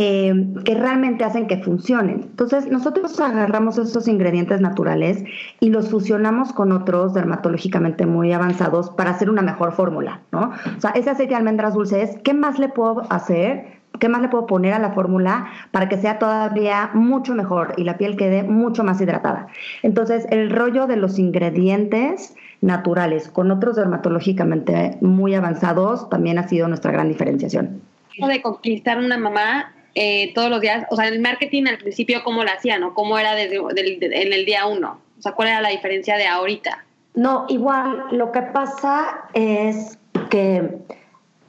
eh, 0.00 0.32
que 0.64 0.76
realmente 0.76 1.24
hacen 1.24 1.48
que 1.48 1.56
funcionen. 1.56 2.20
Entonces, 2.20 2.70
nosotros 2.70 3.18
agarramos 3.18 3.78
esos 3.78 4.06
ingredientes 4.06 4.60
naturales 4.60 5.24
y 5.58 5.70
los 5.70 5.90
fusionamos 5.90 6.52
con 6.52 6.70
otros 6.70 7.14
dermatológicamente 7.14 8.06
muy 8.06 8.32
avanzados 8.32 8.90
para 8.90 9.10
hacer 9.10 9.28
una 9.28 9.42
mejor 9.42 9.72
fórmula, 9.72 10.20
¿no? 10.30 10.52
O 10.76 10.80
sea, 10.80 10.90
ese 10.90 11.10
aceite 11.10 11.30
de 11.30 11.38
almendras 11.38 11.74
dulces, 11.74 12.16
¿qué 12.22 12.32
más 12.32 12.60
le 12.60 12.68
puedo 12.68 13.12
hacer? 13.12 13.80
¿Qué 13.98 14.08
más 14.08 14.22
le 14.22 14.28
puedo 14.28 14.46
poner 14.46 14.72
a 14.72 14.78
la 14.78 14.92
fórmula 14.92 15.48
para 15.72 15.88
que 15.88 15.96
sea 15.96 16.20
todavía 16.20 16.90
mucho 16.94 17.34
mejor 17.34 17.74
y 17.76 17.82
la 17.82 17.98
piel 17.98 18.16
quede 18.16 18.44
mucho 18.44 18.84
más 18.84 19.00
hidratada? 19.00 19.48
Entonces, 19.82 20.28
el 20.30 20.50
rollo 20.50 20.86
de 20.86 20.94
los 20.94 21.18
ingredientes 21.18 22.36
naturales 22.60 23.28
con 23.28 23.50
otros 23.50 23.74
dermatológicamente 23.74 24.96
muy 25.00 25.34
avanzados 25.34 26.08
también 26.08 26.38
ha 26.38 26.46
sido 26.46 26.68
nuestra 26.68 26.92
gran 26.92 27.08
diferenciación. 27.08 27.82
De 28.16 28.42
conquistar 28.42 28.98
una 28.98 29.16
mamá 29.16 29.72
eh, 30.00 30.32
todos 30.32 30.48
los 30.48 30.60
días, 30.60 30.86
o 30.90 30.96
sea, 30.96 31.08
el 31.08 31.18
marketing 31.20 31.66
al 31.66 31.78
principio, 31.78 32.22
¿cómo 32.22 32.44
lo 32.44 32.50
hacían 32.50 32.84
o 32.84 32.94
cómo 32.94 33.18
era 33.18 33.34
desde, 33.34 33.56
en 33.56 34.32
el 34.32 34.44
día 34.44 34.64
uno? 34.66 35.00
O 35.18 35.22
sea, 35.22 35.32
¿cuál 35.32 35.48
era 35.48 35.60
la 35.60 35.70
diferencia 35.70 36.16
de 36.16 36.24
ahorita? 36.28 36.84
No, 37.14 37.46
igual, 37.48 38.04
lo 38.12 38.30
que 38.30 38.42
pasa 38.42 39.24
es 39.34 39.98
que 40.30 40.78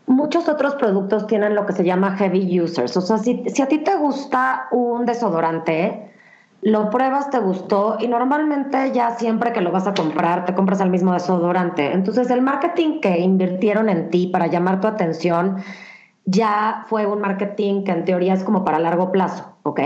muchos 0.08 0.50
otros 0.50 0.74
productos 0.76 1.28
tienen 1.28 1.54
lo 1.54 1.68
que 1.68 1.74
se 1.74 1.84
llama 1.84 2.18
heavy 2.18 2.60
users. 2.60 2.98
O 2.98 3.02
sea, 3.02 3.20
si, 3.20 3.44
si 3.46 3.62
a 3.62 3.68
ti 3.68 3.78
te 3.78 3.96
gusta 3.98 4.68
un 4.72 5.06
desodorante, 5.06 6.10
lo 6.64 6.90
pruebas, 6.90 7.30
te 7.30 7.38
gustó 7.38 7.98
y 8.00 8.08
normalmente 8.08 8.92
ya 8.94 9.12
siempre 9.12 9.54
que 9.54 9.62
lo 9.62 9.72
vas 9.72 9.86
a 9.86 9.94
comprar, 9.94 10.46
te 10.46 10.56
compras 10.56 10.82
el 10.82 10.90
mismo 10.90 11.14
desodorante. 11.14 11.92
Entonces, 11.92 12.32
el 12.32 12.42
marketing 12.42 13.00
que 13.00 13.20
invirtieron 13.20 13.90
en 13.90 14.10
ti 14.10 14.26
para 14.26 14.48
llamar 14.48 14.82
tu 14.82 14.88
atención 14.88 15.58
ya 16.30 16.86
fue 16.88 17.08
un 17.08 17.22
marketing 17.22 17.84
que 17.84 17.92
en 17.92 18.06
teoría 18.06 18.34
es 18.34 18.44
como 18.44 18.64
para 18.64 18.80
largo 18.80 19.12
plazo, 19.12 19.46
¿ok? 19.64 19.80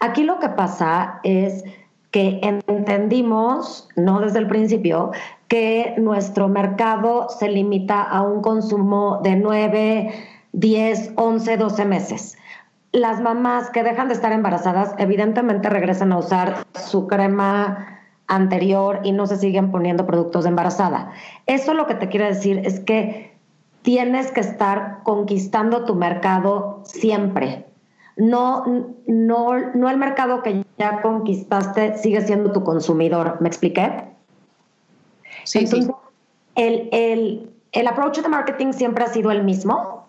Aquí 0.00 0.22
lo 0.22 0.38
que 0.38 0.50
pasa 0.50 1.20
es 1.22 1.64
que 2.10 2.40
entendimos, 2.42 3.88
no 3.96 4.20
desde 4.20 4.38
el 4.38 4.48
principio, 4.48 5.12
que 5.48 5.94
nuestro 5.98 6.48
mercado 6.48 7.28
se 7.28 7.48
limita 7.48 8.02
a 8.02 8.22
un 8.22 8.42
consumo 8.42 9.20
de 9.22 9.36
9, 9.36 10.12
10, 10.52 11.12
11, 11.16 11.56
12 11.56 11.84
meses. 11.84 12.38
Las 12.92 13.20
mamás 13.20 13.70
que 13.70 13.82
dejan 13.82 14.08
de 14.08 14.14
estar 14.14 14.32
embarazadas 14.32 14.94
evidentemente 14.98 15.68
regresan 15.68 16.12
a 16.12 16.18
usar 16.18 16.66
su 16.74 17.06
crema 17.06 18.00
anterior 18.26 19.00
y 19.04 19.12
no 19.12 19.26
se 19.26 19.36
siguen 19.36 19.70
poniendo 19.70 20.06
productos 20.06 20.44
de 20.44 20.50
embarazada. 20.50 21.12
Eso 21.46 21.72
lo 21.72 21.86
que 21.86 21.94
te 21.94 22.08
quiere 22.08 22.26
decir 22.26 22.60
es 22.64 22.80
que 22.80 23.37
tienes 23.88 24.30
que 24.32 24.40
estar 24.40 24.98
conquistando 25.02 25.86
tu 25.86 25.94
mercado 25.94 26.82
siempre. 26.84 27.64
No, 28.18 28.62
no, 29.06 29.58
no 29.72 29.88
el 29.88 29.96
mercado 29.96 30.42
que 30.42 30.62
ya 30.76 31.00
conquistaste 31.00 31.96
sigue 31.96 32.20
siendo 32.20 32.52
tu 32.52 32.62
consumidor. 32.64 33.38
¿Me 33.40 33.48
expliqué? 33.48 34.04
Sí, 35.44 35.66
sí. 35.66 35.88
El, 36.54 36.90
el, 36.92 37.50
el 37.72 37.86
approach 37.86 38.18
de 38.18 38.28
marketing 38.28 38.74
siempre 38.74 39.04
ha 39.04 39.08
sido 39.08 39.30
el 39.30 39.42
mismo. 39.42 40.06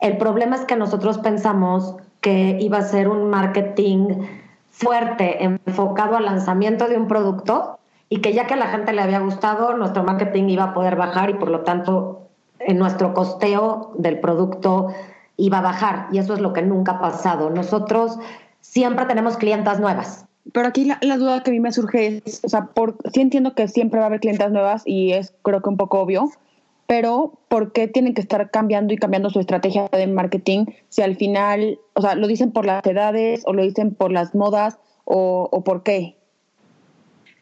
El 0.00 0.16
problema 0.16 0.56
es 0.56 0.62
que 0.62 0.74
nosotros 0.74 1.18
pensamos 1.18 1.94
que 2.20 2.58
iba 2.60 2.78
a 2.78 2.82
ser 2.82 3.08
un 3.08 3.30
marketing 3.30 4.26
fuerte, 4.70 5.44
enfocado 5.44 6.16
al 6.16 6.24
lanzamiento 6.24 6.88
de 6.88 6.96
un 6.96 7.06
producto 7.06 7.78
y 8.08 8.22
que 8.22 8.32
ya 8.32 8.48
que 8.48 8.54
a 8.54 8.56
la 8.56 8.66
gente 8.66 8.92
le 8.92 9.02
había 9.02 9.20
gustado, 9.20 9.76
nuestro 9.76 10.02
marketing 10.02 10.48
iba 10.48 10.64
a 10.64 10.74
poder 10.74 10.96
bajar 10.96 11.30
y 11.30 11.34
por 11.34 11.48
lo 11.48 11.60
tanto 11.60 12.29
en 12.60 12.78
nuestro 12.78 13.14
costeo 13.14 13.92
del 13.96 14.20
producto 14.20 14.88
iba 15.36 15.58
a 15.58 15.62
bajar 15.62 16.08
y 16.12 16.18
eso 16.18 16.34
es 16.34 16.40
lo 16.40 16.52
que 16.52 16.62
nunca 16.62 16.92
ha 16.92 17.00
pasado. 17.00 17.50
Nosotros 17.50 18.18
siempre 18.60 19.06
tenemos 19.06 19.36
clientas 19.36 19.80
nuevas. 19.80 20.26
Pero 20.52 20.68
aquí 20.68 20.84
la, 20.84 21.16
duda 21.16 21.42
que 21.42 21.50
a 21.50 21.52
mí 21.52 21.60
me 21.60 21.72
surge 21.72 22.22
es, 22.24 22.42
o 22.44 22.48
sea, 22.48 22.66
por, 22.66 22.96
sí 23.12 23.20
entiendo 23.20 23.54
que 23.54 23.68
siempre 23.68 23.98
va 24.00 24.06
a 24.06 24.08
haber 24.08 24.20
clientas 24.20 24.50
nuevas 24.50 24.82
y 24.84 25.12
es 25.12 25.34
creo 25.42 25.60
que 25.60 25.68
un 25.68 25.76
poco 25.76 26.00
obvio, 26.00 26.30
pero 26.86 27.38
¿por 27.48 27.72
qué 27.72 27.88
tienen 27.88 28.14
que 28.14 28.20
estar 28.20 28.50
cambiando 28.50 28.92
y 28.92 28.96
cambiando 28.96 29.30
su 29.30 29.38
estrategia 29.38 29.88
de 29.92 30.06
marketing 30.06 30.66
si 30.88 31.02
al 31.02 31.16
final, 31.16 31.78
o 31.94 32.00
sea, 32.00 32.14
lo 32.14 32.26
dicen 32.26 32.52
por 32.52 32.66
las 32.66 32.84
edades 32.84 33.42
o 33.46 33.52
lo 33.52 33.62
dicen 33.62 33.94
por 33.94 34.10
las 34.10 34.34
modas 34.34 34.78
o, 35.04 35.48
o 35.52 35.62
por 35.62 35.82
qué? 35.82 36.16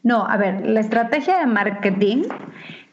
No, 0.03 0.27
a 0.27 0.37
ver, 0.37 0.67
la 0.67 0.81
estrategia 0.81 1.39
de 1.39 1.47
marketing 1.47 2.25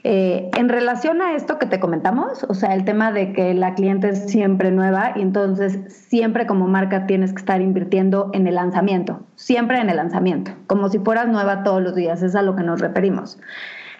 eh, 0.07 0.51
en 0.55 0.69
relación 0.69 1.19
a 1.23 1.33
esto 1.33 1.57
que 1.57 1.65
te 1.65 1.79
comentamos, 1.79 2.45
o 2.47 2.53
sea, 2.53 2.75
el 2.75 2.85
tema 2.85 3.11
de 3.11 3.33
que 3.33 3.55
la 3.55 3.73
cliente 3.73 4.09
es 4.09 4.29
siempre 4.29 4.69
nueva 4.69 5.13
y 5.15 5.21
entonces 5.23 5.79
siempre 5.89 6.45
como 6.45 6.67
marca 6.67 7.07
tienes 7.07 7.33
que 7.33 7.39
estar 7.39 7.59
invirtiendo 7.59 8.29
en 8.33 8.45
el 8.45 8.53
lanzamiento, 8.53 9.21
siempre 9.33 9.79
en 9.79 9.89
el 9.89 9.95
lanzamiento, 9.95 10.51
como 10.67 10.89
si 10.89 10.99
fueras 10.99 11.27
nueva 11.27 11.63
todos 11.63 11.81
los 11.81 11.95
días, 11.95 12.21
es 12.21 12.35
a 12.35 12.43
lo 12.43 12.55
que 12.55 12.61
nos 12.61 12.81
referimos. 12.81 13.39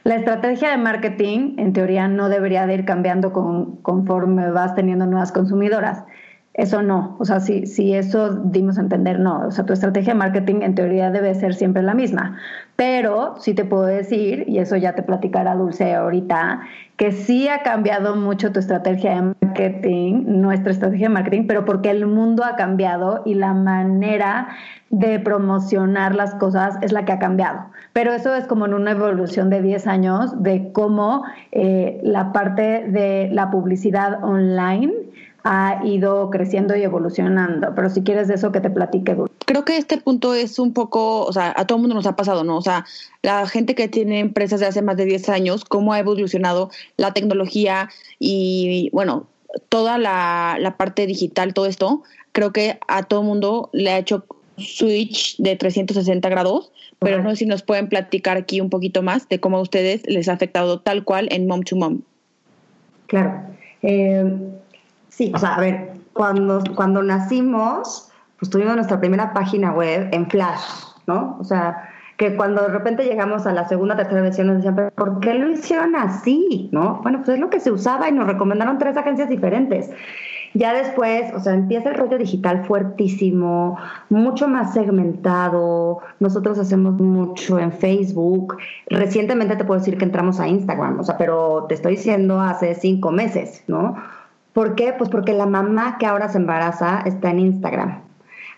La 0.04 0.18
estrategia 0.18 0.70
de 0.70 0.78
marketing, 0.78 1.56
en 1.58 1.74
teoría, 1.74 2.08
no 2.08 2.30
debería 2.30 2.68
de 2.68 2.76
ir 2.76 2.86
cambiando 2.86 3.34
conforme 3.82 4.52
vas 4.52 4.76
teniendo 4.76 5.08
nuevas 5.08 5.32
consumidoras. 5.32 6.04
Eso 6.54 6.84
no, 6.84 7.18
o 7.20 7.26
sea, 7.26 7.40
si, 7.40 7.66
si 7.66 7.96
eso 7.96 8.36
dimos 8.36 8.78
a 8.78 8.82
entender, 8.82 9.20
no, 9.20 9.48
o 9.48 9.52
sea, 9.52 9.66
tu 9.66 9.74
estrategia 9.74 10.14
de 10.14 10.20
marketing 10.20 10.62
en 10.62 10.76
teoría 10.76 11.10
debe 11.10 11.34
ser 11.34 11.56
siempre 11.56 11.82
la 11.82 11.96
misma, 11.96 12.38
pero 12.76 13.36
sí 13.40 13.54
te 13.54 13.64
puedo 13.64 13.86
decir, 13.86 14.44
y 14.48 14.60
eso 14.60 14.76
ya 14.76 14.96
te 14.96 15.04
platicará 15.04 15.56
Dulce 15.56 15.94
ahorita, 15.94 16.62
que 16.98 17.12
sí 17.12 17.48
ha 17.48 17.64
cambiado 17.64 18.16
mucho 18.16 18.52
tu 18.52 18.60
estrategia 18.60 19.16
de 19.16 19.34
marketing, 19.42 20.24
nuestra 20.28 20.72
estrategia 20.72 21.08
de 21.08 21.14
marketing, 21.14 21.48
pero 21.48 21.64
porque 21.64 21.90
el 21.90 22.06
mundo 22.06 22.44
ha 22.44 22.56
cambiado 22.56 23.22
y 23.26 23.36
la 23.36 23.54
manera 23.54 24.50
de 24.90 25.20
promocionar 25.20 26.16
las 26.16 26.36
cosas 26.36 26.78
es 26.82 26.92
la 26.92 27.06
que 27.06 27.14
ha 27.14 27.20
cambiado. 27.20 27.66
Pero 27.94 28.14
eso 28.14 28.36
es 28.36 28.46
como 28.46 28.66
en 28.66 28.74
una 28.74 28.92
evolución 28.92 29.50
de 29.50 29.62
10 29.62 29.88
años 29.88 30.44
de 30.44 30.72
cómo 30.74 31.24
eh, 31.52 32.00
la 32.04 32.34
parte 32.34 32.86
de 32.88 33.30
la 33.32 33.52
publicidad 33.52 34.24
online 34.24 34.94
ha 35.48 35.80
ido 35.86 36.32
creciendo 36.32 36.76
y 36.76 36.82
evolucionando. 36.82 37.74
Pero 37.76 37.90
si 37.92 38.02
quieres 38.02 38.28
de 38.28 38.34
eso 38.34 38.52
que 38.52 38.60
te 38.60 38.72
platique, 38.72 39.16
Creo 39.46 39.64
que 39.64 39.78
este 39.78 39.98
punto 39.98 40.34
es 40.34 40.58
un 40.58 40.74
poco, 40.74 41.24
o 41.24 41.32
sea, 41.32 41.54
a 41.56 41.68
todo 41.68 41.78
el 41.78 41.84
mundo 41.84 41.94
nos 41.94 42.08
ha 42.08 42.16
pasado, 42.16 42.44
¿no? 42.44 42.58
O 42.58 42.62
sea, 42.64 42.84
la 43.22 43.48
gente 43.48 43.76
que 43.76 43.88
tiene 43.88 44.20
empresas 44.20 44.60
de 44.60 44.66
hace 44.66 44.82
más 44.82 44.98
de 44.98 45.06
10 45.06 45.30
años, 45.30 45.64
cómo 45.64 45.94
ha 45.94 46.00
evolucionado 46.00 46.72
la 46.98 47.14
tecnología 47.14 47.90
y, 48.18 48.90
bueno, 48.92 49.28
toda 49.70 50.00
la, 50.00 50.58
la 50.60 50.78
parte 50.78 51.06
digital, 51.06 51.54
todo 51.54 51.68
esto, 51.68 52.02
creo 52.32 52.52
que 52.52 52.80
a 52.88 53.04
todo 53.04 53.22
el 53.22 53.28
mundo 53.28 53.70
le 53.72 53.92
ha 53.92 54.00
hecho 54.00 54.26
switch 54.58 55.38
de 55.38 55.56
360 55.56 56.28
grados, 56.28 56.72
pero 56.98 57.22
no 57.22 57.30
sé 57.30 57.36
si 57.36 57.46
nos 57.46 57.62
pueden 57.62 57.88
platicar 57.88 58.36
aquí 58.36 58.62
un 58.62 58.72
poquito 58.72 59.04
más 59.04 59.30
de 59.30 59.40
cómo 59.40 59.58
a 59.58 59.62
ustedes 59.62 60.02
les 60.08 60.28
ha 60.28 60.34
afectado 60.34 60.80
tal 60.80 61.04
cual 61.04 61.28
en 61.30 61.46
Mom 61.46 61.62
to 61.62 61.76
Mom. 61.76 62.02
Claro. 63.06 63.44
Eh, 63.84 64.26
sí, 65.16 65.32
o 65.34 65.40
sea, 65.40 65.56
a 65.56 65.60
ver, 65.60 65.94
cuando, 66.14 66.64
cuando 66.76 67.04
nacimos, 67.04 68.12
pues 68.40 68.50
tuvimos 68.50 68.76
nuestra 68.76 69.00
primera 69.00 69.34
página 69.34 69.72
web 69.72 70.10
en 70.12 70.30
Flash, 70.30 70.62
¿no? 71.08 71.38
O 71.40 71.44
sea, 71.44 71.90
que 72.18 72.36
cuando 72.36 72.62
de 72.62 72.70
repente 72.70 73.04
llegamos 73.04 73.46
a 73.46 73.54
la 73.54 73.68
segunda, 73.68 73.96
tercera 73.96 74.22
versión 74.22 74.48
nos 74.48 74.58
decían, 74.58 74.92
¿por 74.96 75.20
qué 75.20 75.34
lo 75.34 75.52
hicieron 75.52 75.96
así? 75.96 76.70
¿No? 76.72 77.02
Bueno, 77.04 77.20
pues 77.20 77.30
es 77.30 77.40
lo 77.40 77.50
que 77.50 77.60
se 77.60 77.72
usaba 77.72 78.08
y 78.08 78.14
nos 78.14 78.28
recomendaron 78.28 78.78
tres 78.78 78.96
agencias 78.96 79.28
diferentes. 79.30 79.90
Ya 80.54 80.74
después, 80.74 81.34
o 81.34 81.42
sea, 81.42 81.54
empieza 81.54 81.90
el 81.90 81.96
rollo 81.96 82.18
digital 82.18 82.64
fuertísimo, 82.64 83.78
mucho 84.10 84.48
más 84.48 84.74
segmentado. 84.74 86.00
Nosotros 86.22 86.58
hacemos 86.58 86.94
mucho 86.94 87.60
en 87.60 87.74
Facebook. 87.74 88.56
Recientemente 88.88 89.58
te 89.58 89.66
puedo 89.66 89.82
decir 89.82 89.98
que 89.98 90.06
entramos 90.06 90.40
a 90.40 90.48
Instagram, 90.48 91.02
o 91.02 91.04
sea, 91.04 91.18
pero 91.18 91.66
te 91.68 91.76
estoy 91.76 91.98
diciendo 91.98 92.40
hace 92.40 92.74
cinco 92.76 93.12
meses, 93.12 93.66
¿no? 93.68 93.98
¿Por 94.56 94.76
qué? 94.76 94.94
Pues 94.98 95.10
porque 95.10 95.34
la 95.34 95.46
mamá 95.46 95.98
que 96.00 96.06
ahora 96.06 96.30
se 96.30 96.38
embaraza 96.38 97.02
está 97.06 97.30
en 97.30 97.40
Instagram. 97.40 98.04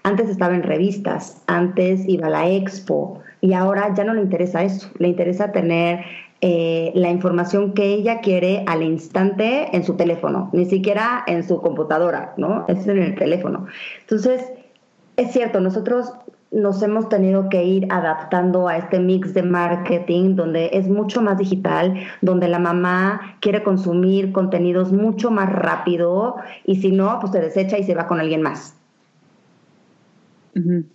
Antes 0.04 0.30
estaba 0.30 0.54
en 0.54 0.62
revistas, 0.62 1.42
antes 1.48 2.08
iba 2.08 2.28
a 2.28 2.30
la 2.30 2.48
expo 2.48 3.20
y 3.42 3.54
ahora 3.54 3.92
ya 3.96 4.04
no 4.04 4.14
le 4.14 4.22
interesa 4.22 4.64
eso, 4.64 4.92
le 5.00 5.08
interesa 5.08 5.52
tener 5.52 6.06
eh, 6.42 6.92
la 6.94 7.10
información 7.10 7.74
que 7.74 7.96
ella 7.96 8.22
quiere 8.22 8.64
al 8.68 8.84
instante 8.84 9.76
en 9.76 9.84
su 9.84 9.96
teléfono, 9.96 10.52
ni 10.54 10.66
siquiera 10.66 11.24
en 11.26 11.44
su 11.44 11.60
computadora, 11.62 12.36
¿no? 12.38 12.66
Es 12.68 12.88
en 12.88 13.00
el 13.00 13.16
teléfono. 13.16 13.66
Entonces, 14.02 14.52
es 15.16 15.32
cierto, 15.32 15.62
nosotros 15.62 16.14
nos 16.52 16.82
hemos 16.82 17.10
tenido 17.10 17.50
que 17.50 17.64
ir 17.64 17.88
adaptando 17.92 18.68
a 18.68 18.78
este 18.78 19.00
mix 19.00 19.34
de 19.34 19.44
marketing 19.44 20.36
donde 20.36 20.70
es 20.74 20.88
mucho 20.88 21.22
más 21.22 21.38
digital, 21.38 21.94
donde 22.22 22.48
la 22.48 22.60
mamá 22.60 23.38
quiere 23.42 23.64
consumir 23.64 24.32
contenidos 24.32 24.92
mucho 24.92 25.30
más 25.30 25.52
rápido 25.52 26.38
y 26.66 26.78
si 26.78 26.92
no, 26.92 27.20
pues 27.20 27.34
se 27.34 27.42
desecha 27.42 27.78
y 27.78 27.84
se 27.84 27.96
va 27.96 28.08
con 28.08 28.20
alguien 28.20 28.42
más. 28.42 28.76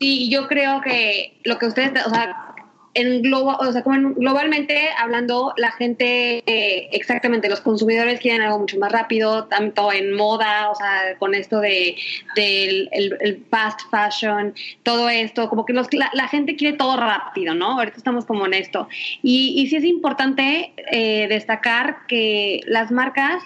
Sí, 0.00 0.28
yo 0.28 0.48
creo 0.48 0.80
que 0.80 1.38
lo 1.44 1.58
que 1.58 1.66
ustedes, 1.66 2.04
o 2.04 2.10
sea, 2.10 2.51
en 2.94 3.22
global, 3.22 3.57
o 3.61 3.72
sea, 3.72 3.83
como 3.83 4.14
globalmente 4.14 4.90
hablando, 4.98 5.55
la 5.57 5.72
gente, 5.72 6.42
eh, 6.46 6.88
exactamente, 6.92 7.48
los 7.48 7.61
consumidores 7.61 8.20
quieren 8.20 8.42
algo 8.42 8.59
mucho 8.59 8.78
más 8.78 8.92
rápido, 8.92 9.44
tanto 9.44 9.92
en 9.92 10.14
moda, 10.14 10.70
o 10.70 10.74
sea, 10.74 11.16
con 11.18 11.35
esto 11.35 11.61
de 11.61 11.96
del 12.37 12.88
el, 12.92 13.44
fast 13.50 13.81
fashion, 13.90 14.55
todo 14.83 15.09
esto, 15.09 15.48
como 15.48 15.64
que 15.64 15.72
la, 15.72 16.28
gente 16.28 16.57
quiere 16.57 16.76
todo 16.76 16.96
rápido, 16.96 17.55
¿no? 17.55 17.78
Ahorita 17.78 17.96
estamos 17.96 18.24
como 18.24 18.46
en 18.46 18.55
esto. 18.55 18.88
Y, 19.22 19.55
y 19.61 19.68
sí 19.68 19.76
es 19.76 19.85
importante 19.85 20.72
eh, 20.90 21.26
destacar 21.28 22.07
que 22.07 22.61
las 22.66 22.90
marcas 22.90 23.42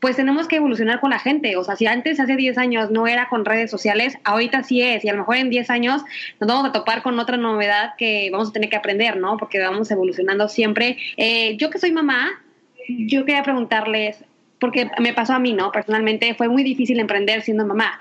pues 0.00 0.16
tenemos 0.16 0.46
que 0.46 0.56
evolucionar 0.56 1.00
con 1.00 1.10
la 1.10 1.18
gente. 1.18 1.56
O 1.56 1.64
sea, 1.64 1.76
si 1.76 1.86
antes, 1.86 2.20
hace 2.20 2.36
10 2.36 2.58
años, 2.58 2.90
no 2.90 3.06
era 3.06 3.28
con 3.28 3.44
redes 3.44 3.70
sociales, 3.70 4.16
ahorita 4.24 4.62
sí 4.62 4.82
es. 4.82 5.04
Y 5.04 5.08
a 5.08 5.12
lo 5.12 5.18
mejor 5.18 5.36
en 5.36 5.50
10 5.50 5.70
años 5.70 6.02
nos 6.40 6.48
vamos 6.48 6.66
a 6.66 6.72
topar 6.72 7.02
con 7.02 7.18
otra 7.18 7.36
novedad 7.36 7.94
que 7.96 8.28
vamos 8.30 8.50
a 8.50 8.52
tener 8.52 8.68
que 8.68 8.76
aprender, 8.76 9.16
¿no? 9.16 9.36
Porque 9.36 9.58
vamos 9.58 9.90
evolucionando 9.90 10.48
siempre. 10.48 10.98
Eh, 11.16 11.56
yo 11.56 11.70
que 11.70 11.78
soy 11.78 11.92
mamá, 11.92 12.42
yo 12.88 13.24
quería 13.24 13.42
preguntarles, 13.42 14.24
porque 14.60 14.90
me 14.98 15.12
pasó 15.12 15.34
a 15.34 15.38
mí, 15.38 15.52
¿no? 15.52 15.72
Personalmente 15.72 16.34
fue 16.34 16.48
muy 16.48 16.62
difícil 16.62 17.00
emprender 17.00 17.42
siendo 17.42 17.66
mamá. 17.66 18.00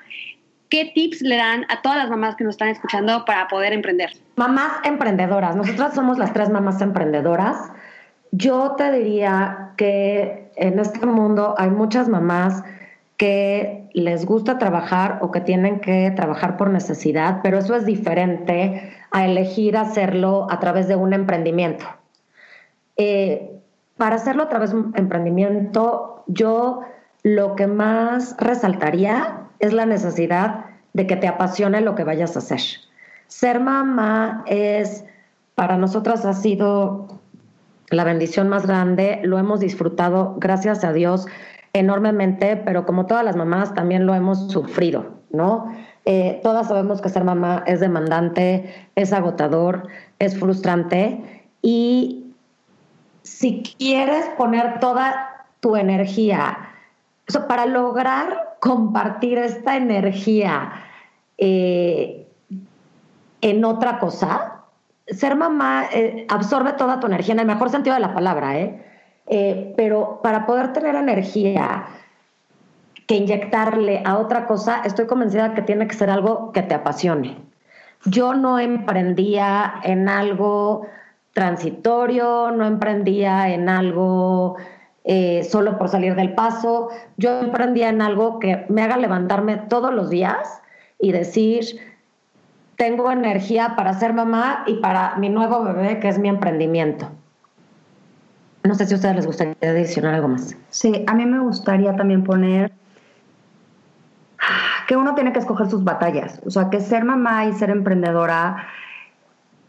¿Qué 0.70 0.92
tips 0.94 1.22
le 1.22 1.38
dan 1.38 1.66
a 1.70 1.82
todas 1.82 1.98
las 1.98 2.10
mamás 2.10 2.36
que 2.36 2.44
nos 2.44 2.56
están 2.56 2.70
escuchando 2.70 3.24
para 3.24 3.48
poder 3.48 3.72
emprender? 3.72 4.12
Mamás 4.36 4.74
emprendedoras. 4.84 5.56
Nosotras 5.56 5.94
somos 5.94 6.18
las 6.18 6.34
tres 6.34 6.50
mamás 6.50 6.82
emprendedoras. 6.82 7.72
Yo 8.32 8.76
te 8.78 8.92
diría 8.92 9.70
que 9.78 10.45
en 10.56 10.80
este 10.80 11.06
mundo 11.06 11.56
hay 11.58 11.70
muchas 11.70 12.10
mamás 12.10 12.64
que 13.18 13.90
les 13.94 14.26
gusta 14.26 14.58
trabajar 14.58 15.20
o 15.22 15.32
que 15.32 15.40
tienen 15.40 15.80
que 15.80 16.12
trabajar 16.16 16.58
por 16.58 16.70
necesidad, 16.70 17.40
pero 17.42 17.60
eso 17.60 17.76
es 17.76 17.86
diferente 17.86 18.92
a 19.12 19.26
elegir 19.26 19.78
hacerlo 19.78 20.48
a 20.50 20.60
través 20.60 20.88
de 20.88 20.96
un 20.96 21.14
emprendimiento. 21.14 21.86
Eh, 22.98 23.52
para 23.98 24.16
hacerlo 24.16 24.44
a 24.44 24.50
través 24.50 24.72
de 24.72 24.78
un 24.78 24.94
emprendimiento, 24.96 26.24
yo 26.28 26.82
lo 27.24 27.56
que 27.56 27.68
más 27.68 28.36
resaltaría 28.38 29.48
es 29.60 29.74
la 29.74 29.86
necesidad 29.86 30.66
de 30.94 31.08
que 31.08 31.16
te 31.16 31.28
apasione 31.28 31.82
lo 31.82 31.96
que 31.96 32.04
vayas 32.04 32.36
a 32.36 32.40
hacer. 32.40 32.60
Ser 33.28 33.60
mamá 33.60 34.44
es, 34.46 35.06
para 35.56 35.78
nosotras 35.78 36.26
ha 36.26 36.34
sido 36.34 37.20
la 37.90 38.04
bendición 38.04 38.50
más 38.50 38.66
grande, 38.66 39.22
lo 39.24 39.38
hemos 39.38 39.60
disfrutado, 39.60 40.36
gracias 40.38 40.84
a 40.84 40.94
Dios, 40.94 41.28
enormemente, 41.74 42.56
pero 42.58 42.86
como 42.86 43.06
todas 43.06 43.26
las 43.26 43.36
mamás 43.36 43.74
también 43.74 44.06
lo 44.06 44.16
hemos 44.16 44.52
sufrido, 44.52 45.06
¿no? 45.30 45.72
Eh, 46.06 46.40
todas 46.44 46.68
sabemos 46.68 47.02
que 47.02 47.10
ser 47.10 47.24
mamá 47.24 47.64
es 47.66 47.80
demandante, 47.80 48.90
es 48.96 49.12
agotador, 49.12 49.88
es 50.20 50.40
frustrante 50.40 51.44
y 51.62 52.34
si 53.24 53.64
quieres 53.78 54.26
poner 54.38 54.80
toda 54.80 55.48
tu 55.60 55.76
energía 55.76 56.58
para 57.48 57.66
lograr 57.66 58.58
compartir 58.60 59.40
esta 59.40 59.76
energía 59.78 60.72
eh, 61.38 62.28
en 63.42 63.66
otra 63.66 64.00
cosa, 64.00 64.55
ser 65.08 65.36
mamá 65.36 65.86
eh, 65.94 66.26
absorbe 66.30 66.74
toda 66.74 67.00
tu 67.00 67.08
energía 67.08 67.34
en 67.34 67.40
el 67.40 67.46
mejor 67.46 67.70
sentido 67.70 67.96
de 67.96 68.02
la 68.02 68.14
palabra, 68.14 68.60
¿eh? 68.60 68.84
¿eh? 69.28 69.74
pero 69.78 70.20
para 70.24 70.46
poder 70.46 70.74
tener 70.74 70.96
energía 70.96 71.86
que 73.08 73.16
inyectarle 73.16 74.02
a 74.04 74.18
otra 74.18 74.48
cosa, 74.48 74.82
estoy 74.84 75.06
convencida 75.06 75.54
que 75.54 75.62
tiene 75.62 75.88
que 75.88 75.94
ser 75.96 76.10
algo 76.10 76.52
que 76.52 76.64
te 76.64 76.74
apasione. 76.74 77.38
Yo 78.06 78.34
no 78.34 78.60
emprendía 78.60 79.76
en 79.84 80.10
algo 80.10 80.88
transitorio, 81.34 82.52
no 82.52 82.66
emprendía 82.66 83.50
en 83.50 83.70
algo 83.70 84.58
eh, 85.04 85.44
solo 85.44 85.78
por 85.78 85.90
salir 85.90 86.16
del 86.16 86.34
paso, 86.34 86.90
yo 87.18 87.42
emprendía 87.42 87.90
en 87.90 88.02
algo 88.02 88.40
que 88.40 88.66
me 88.70 88.82
haga 88.82 88.98
levantarme 88.98 89.58
todos 89.58 89.94
los 89.94 90.10
días 90.10 90.62
y 91.00 91.12
decir, 91.12 91.80
tengo 92.78 93.12
energía 93.12 93.76
para 93.76 93.94
ser 93.94 94.14
mamá 94.14 94.64
y 94.68 94.76
para 94.76 95.16
mi 95.16 95.30
nuevo 95.30 95.64
bebé, 95.64 96.00
que 96.00 96.10
es 96.10 96.20
mi 96.20 96.30
emprendimiento. 96.30 97.10
No 98.64 98.74
sé 98.76 98.86
si 98.86 98.94
a 98.94 98.96
ustedes 98.96 99.16
les 99.16 99.28
gustaría 99.28 99.56
adicionar 99.62 100.16
algo 100.16 100.28
más. 100.28 100.56
Sí, 100.70 101.04
a 101.08 101.14
mí 101.14 101.26
me 101.26 101.40
gustaría 101.40 101.96
también 101.96 102.24
poner 102.24 102.72
que 104.88 104.96
uno 104.96 105.16
tiene 105.16 105.34
que 105.34 105.40
escoger 105.40 105.70
sus 105.70 105.84
batallas. 105.84 106.42
O 106.46 106.50
sea, 106.50 106.70
que 106.70 106.80
ser 106.80 107.06
mamá 107.06 107.46
y 107.46 107.54
ser 107.54 107.70
emprendedora, 107.70 108.68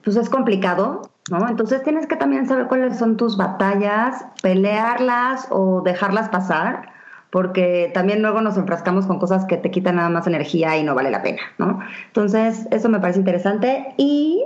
pues 0.03 0.17
es 0.17 0.29
complicado, 0.29 1.03
¿no? 1.31 1.49
Entonces 1.49 1.83
tienes 1.83 2.07
que 2.07 2.17
también 2.17 2.47
saber 2.47 2.67
cuáles 2.67 2.99
son 2.99 3.17
tus 3.17 3.37
batallas, 3.37 4.25
pelearlas 4.43 5.47
o 5.51 5.83
dejarlas 5.83 6.29
pasar 6.29 6.96
porque 7.31 7.91
también 7.93 8.23
luego 8.23 8.41
nos 8.41 8.57
enfrascamos 8.57 9.07
con 9.07 9.19
cosas 9.19 9.45
que 9.45 9.57
te 9.57 9.71
quitan 9.71 9.97
nada 9.97 10.09
más 10.09 10.27
energía 10.27 10.77
y 10.77 10.85
no 10.85 10.95
vale 10.95 11.11
la 11.11 11.23
pena, 11.23 11.43
¿no? 11.59 11.81
Entonces, 12.07 12.67
eso 12.71 12.89
me 12.89 13.01
parece 13.01 13.19
interesante. 13.19 13.95
Y 13.97 14.45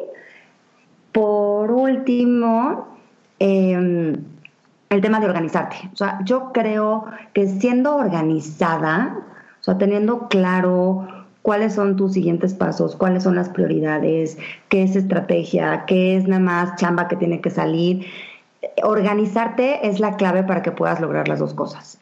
por 1.12 1.70
último, 1.70 2.88
em, 3.38 4.16
el 4.88 5.00
tema 5.00 5.20
de 5.20 5.26
organizarte. 5.26 5.76
O 5.92 5.96
sea, 5.96 6.18
yo 6.24 6.52
creo 6.52 7.04
que 7.32 7.46
siendo 7.46 7.96
organizada, 7.96 9.18
o 9.60 9.62
sea, 9.62 9.78
teniendo 9.78 10.28
claro 10.28 11.06
cuáles 11.42 11.74
son 11.74 11.96
tus 11.96 12.14
siguientes 12.14 12.54
pasos, 12.54 12.96
cuáles 12.96 13.22
son 13.22 13.36
las 13.36 13.48
prioridades, 13.50 14.38
qué 14.68 14.82
es 14.82 14.96
estrategia, 14.96 15.84
qué 15.86 16.16
es 16.16 16.26
nada 16.26 16.40
más 16.40 16.76
chamba 16.76 17.08
que 17.08 17.16
tiene 17.16 17.40
que 17.40 17.50
salir. 17.50 18.06
Organizarte 18.82 19.86
es 19.86 20.00
la 20.00 20.16
clave 20.16 20.42
para 20.42 20.62
que 20.62 20.72
puedas 20.72 21.00
lograr 21.00 21.28
las 21.28 21.38
dos 21.38 21.54
cosas 21.54 22.00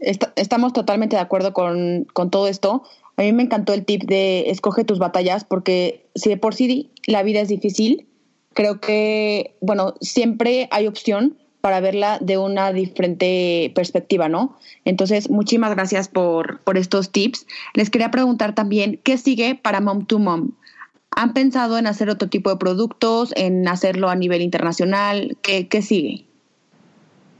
estamos 0.00 0.72
totalmente 0.72 1.16
de 1.16 1.22
acuerdo 1.22 1.52
con, 1.52 2.06
todo 2.30 2.48
esto. 2.48 2.82
A 3.16 3.22
mí 3.22 3.32
me 3.32 3.42
encantó 3.42 3.74
el 3.74 3.84
tip 3.84 4.04
de 4.04 4.50
escoge 4.50 4.84
tus 4.84 4.98
batallas 4.98 5.44
porque 5.44 6.06
si 6.14 6.30
de 6.30 6.36
por 6.36 6.54
sí 6.54 6.90
la 7.06 7.22
vida 7.22 7.40
es 7.40 7.48
difícil, 7.48 8.06
creo 8.54 8.80
que, 8.80 9.56
bueno, 9.60 9.94
siempre 10.00 10.68
hay 10.70 10.86
opción 10.86 11.36
para 11.60 11.80
verla 11.80 12.18
de 12.20 12.38
una 12.38 12.72
diferente 12.72 13.70
perspectiva, 13.74 14.28
¿no? 14.28 14.56
Entonces, 14.86 15.28
muchísimas 15.28 15.74
gracias 15.74 16.08
por, 16.08 16.60
por 16.60 16.78
estos 16.78 17.10
tips. 17.10 17.46
Les 17.74 17.90
quería 17.90 18.10
preguntar 18.10 18.54
también, 18.54 18.98
¿qué 19.04 19.18
sigue 19.18 19.54
para 19.54 19.80
Mom 19.80 20.06
to 20.06 20.18
Mom? 20.18 20.52
¿Han 21.10 21.34
pensado 21.34 21.76
en 21.76 21.86
hacer 21.86 22.08
otro 22.08 22.28
tipo 22.30 22.48
de 22.48 22.56
productos, 22.56 23.34
en 23.36 23.68
hacerlo 23.68 24.08
a 24.08 24.16
nivel 24.16 24.40
internacional? 24.40 25.36
¿Qué, 25.42 25.68
qué 25.68 25.82
sigue? 25.82 26.29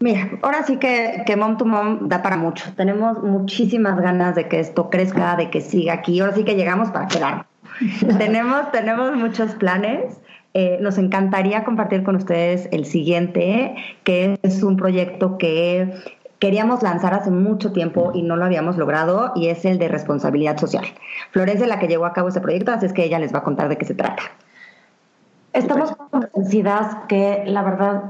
Mira, 0.00 0.30
ahora 0.40 0.62
sí 0.62 0.78
que, 0.78 1.22
que 1.26 1.36
Mom 1.36 1.58
to 1.58 1.66
Mom 1.66 2.08
da 2.08 2.22
para 2.22 2.38
mucho. 2.38 2.72
Tenemos 2.74 3.22
muchísimas 3.22 4.00
ganas 4.00 4.34
de 4.34 4.48
que 4.48 4.58
esto 4.58 4.88
crezca, 4.88 5.36
de 5.36 5.50
que 5.50 5.60
siga 5.60 5.92
aquí. 5.92 6.20
Ahora 6.20 6.34
sí 6.34 6.42
que 6.42 6.56
llegamos 6.56 6.90
para 6.90 7.06
quedar. 7.06 7.46
tenemos, 8.18 8.72
tenemos 8.72 9.14
muchos 9.14 9.54
planes. 9.56 10.18
Eh, 10.54 10.78
nos 10.80 10.96
encantaría 10.96 11.64
compartir 11.64 12.02
con 12.02 12.16
ustedes 12.16 12.68
el 12.72 12.86
siguiente, 12.86 13.74
que 14.02 14.38
es 14.42 14.62
un 14.62 14.76
proyecto 14.76 15.36
que 15.36 15.92
queríamos 16.38 16.82
lanzar 16.82 17.12
hace 17.12 17.30
mucho 17.30 17.72
tiempo 17.72 18.10
y 18.14 18.22
no 18.22 18.36
lo 18.36 18.46
habíamos 18.46 18.78
logrado, 18.78 19.32
y 19.36 19.48
es 19.48 19.64
el 19.66 19.78
de 19.78 19.88
responsabilidad 19.88 20.56
social. 20.56 20.86
Florencia 21.30 21.64
es 21.64 21.68
la 21.68 21.78
que 21.78 21.86
llevó 21.86 22.06
a 22.06 22.14
cabo 22.14 22.28
ese 22.30 22.40
proyecto, 22.40 22.72
así 22.72 22.86
es 22.86 22.92
que 22.94 23.04
ella 23.04 23.18
les 23.18 23.32
va 23.32 23.40
a 23.40 23.44
contar 23.44 23.68
de 23.68 23.76
qué 23.76 23.84
se 23.84 23.94
trata. 23.94 24.22
Estamos 25.52 25.94
convencidas 26.10 26.96
que 27.08 27.44
la 27.46 27.62
verdad 27.62 28.02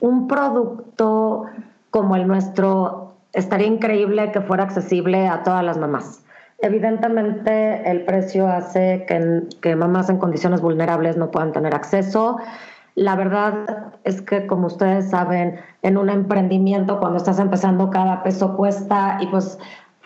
un 0.00 0.28
producto 0.28 1.44
como 1.90 2.16
el 2.16 2.26
nuestro 2.26 3.14
estaría 3.32 3.66
increíble 3.66 4.32
que 4.32 4.40
fuera 4.40 4.64
accesible 4.64 5.28
a 5.28 5.42
todas 5.42 5.64
las 5.64 5.78
mamás. 5.78 6.22
Evidentemente 6.58 7.88
el 7.90 8.04
precio 8.04 8.48
hace 8.48 9.04
que, 9.06 9.42
que, 9.60 9.76
mamás 9.76 10.08
en 10.08 10.16
condiciones 10.16 10.62
vulnerables 10.62 11.16
no 11.16 11.30
puedan 11.30 11.52
tener 11.52 11.74
acceso. 11.74 12.38
La 12.94 13.14
verdad 13.14 13.92
es 14.04 14.22
que 14.22 14.46
como 14.46 14.68
ustedes 14.68 15.10
saben, 15.10 15.60
en 15.82 15.98
un 15.98 16.08
emprendimiento 16.08 16.98
cuando 16.98 17.18
estás 17.18 17.38
empezando 17.38 17.90
cada 17.90 18.22
peso 18.22 18.56
cuesta 18.56 19.18
y 19.20 19.26
pues 19.26 19.58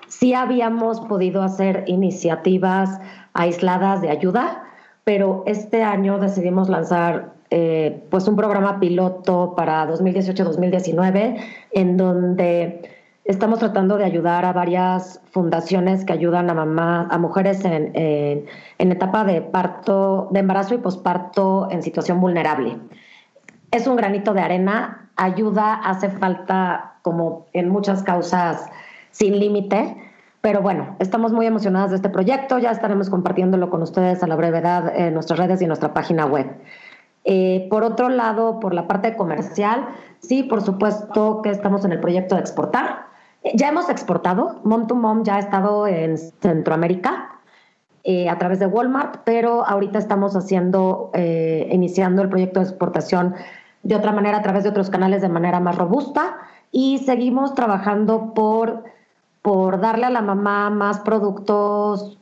sí 0.09 0.35
habíamos 0.35 1.01
podido 1.03 1.43
hacer 1.43 1.85
iniciativas 1.87 3.01
aisladas 3.33 4.03
de 4.03 4.11
ayuda, 4.11 4.65
pero 5.05 5.45
este 5.47 5.85
año 5.85 6.19
decidimos 6.19 6.69
lanzar 6.69 7.33
eh, 7.51 8.05
pues 8.11 8.29
un 8.29 8.37
programa 8.37 8.79
piloto 8.79 9.55
para 9.57 9.89
2018-2019 9.89 11.37
en 11.73 11.97
donde 11.97 12.89
estamos 13.25 13.59
tratando 13.59 13.97
de 13.97 14.05
ayudar 14.05 14.45
a 14.45 14.53
varias 14.53 15.21
fundaciones 15.33 16.05
que 16.05 16.13
ayudan 16.13 16.49
a 16.49 16.55
mamá, 16.55 17.09
a 17.11 17.19
mujeres 17.19 17.65
en, 17.65 17.93
en, 17.95 18.93
etapa 18.93 19.25
de 19.25 19.43
parto, 19.43 20.29
de 20.31 20.41
embarazo 20.41 20.75
y 20.75 20.79
posparto 20.79 21.69
en 21.71 21.83
situación 21.83 22.21
vulnerable. 22.21 22.79
Es 23.71 23.87
un 23.87 23.97
granito 23.97 24.33
de 24.33 24.41
arena, 24.41 25.11
ayuda, 25.17 25.75
hace 25.75 26.09
falta 26.09 26.95
como 27.03 27.47
en 27.53 27.69
muchas 27.69 28.03
causas 28.03 28.69
sin 29.11 29.39
límite. 29.39 29.97
Pero 30.41 30.63
bueno, 30.63 30.97
estamos 31.01 31.33
muy 31.33 31.47
emocionadas 31.47 31.91
de 31.91 31.97
este 31.97 32.09
proyecto, 32.09 32.59
ya 32.59 32.71
estaremos 32.71 33.11
compartiéndolo 33.11 33.69
con 33.69 33.83
ustedes 33.83 34.23
a 34.23 34.27
la 34.27 34.37
brevedad 34.37 34.91
en 34.97 35.13
nuestras 35.13 35.39
redes 35.39 35.61
y 35.61 35.65
en 35.65 35.69
nuestra 35.69 35.93
página 35.93 36.25
web. 36.25 36.47
Eh, 37.25 37.67
por 37.71 37.85
otro 37.85 38.09
lado, 38.09 38.61
por 38.61 38.75
la 38.75 38.87
parte 38.87 39.17
comercial, 39.17 39.87
sí, 40.21 40.43
por 40.43 40.63
supuesto 40.63 41.43
que 41.43 41.51
estamos 41.51 41.85
en 41.85 41.93
el 41.93 42.01
proyecto 42.01 42.35
de 42.35 42.41
exportar. 42.41 43.07
Eh, 43.43 43.53
ya 43.55 43.69
hemos 43.69 43.89
exportado, 43.91 44.61
Mom 44.65 44.87
to 44.87 44.95
Mom 44.95 45.23
ya 45.23 45.37
ha 45.37 45.39
estado 45.39 45.87
en 45.87 46.17
Centroamérica 46.17 47.41
eh, 48.05 48.29
a 48.29 48.39
través 48.39 48.59
de 48.59 48.67
Walmart, 48.67 49.21
pero 49.25 49.67
ahorita 49.67 49.99
estamos 49.99 50.35
haciendo, 50.35 51.11
iniciando 51.15 52.23
el 52.23 52.31
proyecto 52.31 52.61
de 52.61 52.67
exportación 52.67 53.35
de 53.83 53.97
otra 53.97 54.13
manera, 54.13 54.39
a 54.39 54.43
través 54.43 54.65
de 54.65 54.71
otros 54.71 54.91
canales 54.91 55.23
de 55.23 55.29
manera 55.29 55.61
más 55.61 55.77
robusta 55.77 56.39
y 56.73 56.99
seguimos 56.99 57.55
trabajando 57.55 58.33
por, 58.35 58.85
por 59.43 59.81
darle 59.81 60.07
a 60.07 60.11
la 60.11 60.23
mamá 60.23 60.71
más 60.71 61.01
productos 61.01 62.19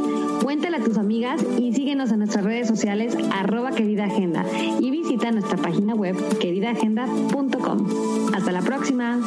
Cuéntale 0.43 0.77
a 0.77 0.85
tus 0.85 0.99
amigas 0.99 1.45
y 1.59 1.73
síguenos 1.73 2.13
en 2.13 2.21
nuestras 2.21 2.45
redes 2.45 2.69
sociales 2.69 3.17
arroba 3.33 3.73
querida 3.73 4.05
agenda 4.05 4.45
y 4.81 4.91
visita 4.91 5.33
nuestra 5.33 5.57
página 5.57 5.95
web 5.95 6.17
queridaagenda.com. 6.39 8.35
Hasta 8.35 8.53
la 8.53 8.61
próxima. 8.61 9.19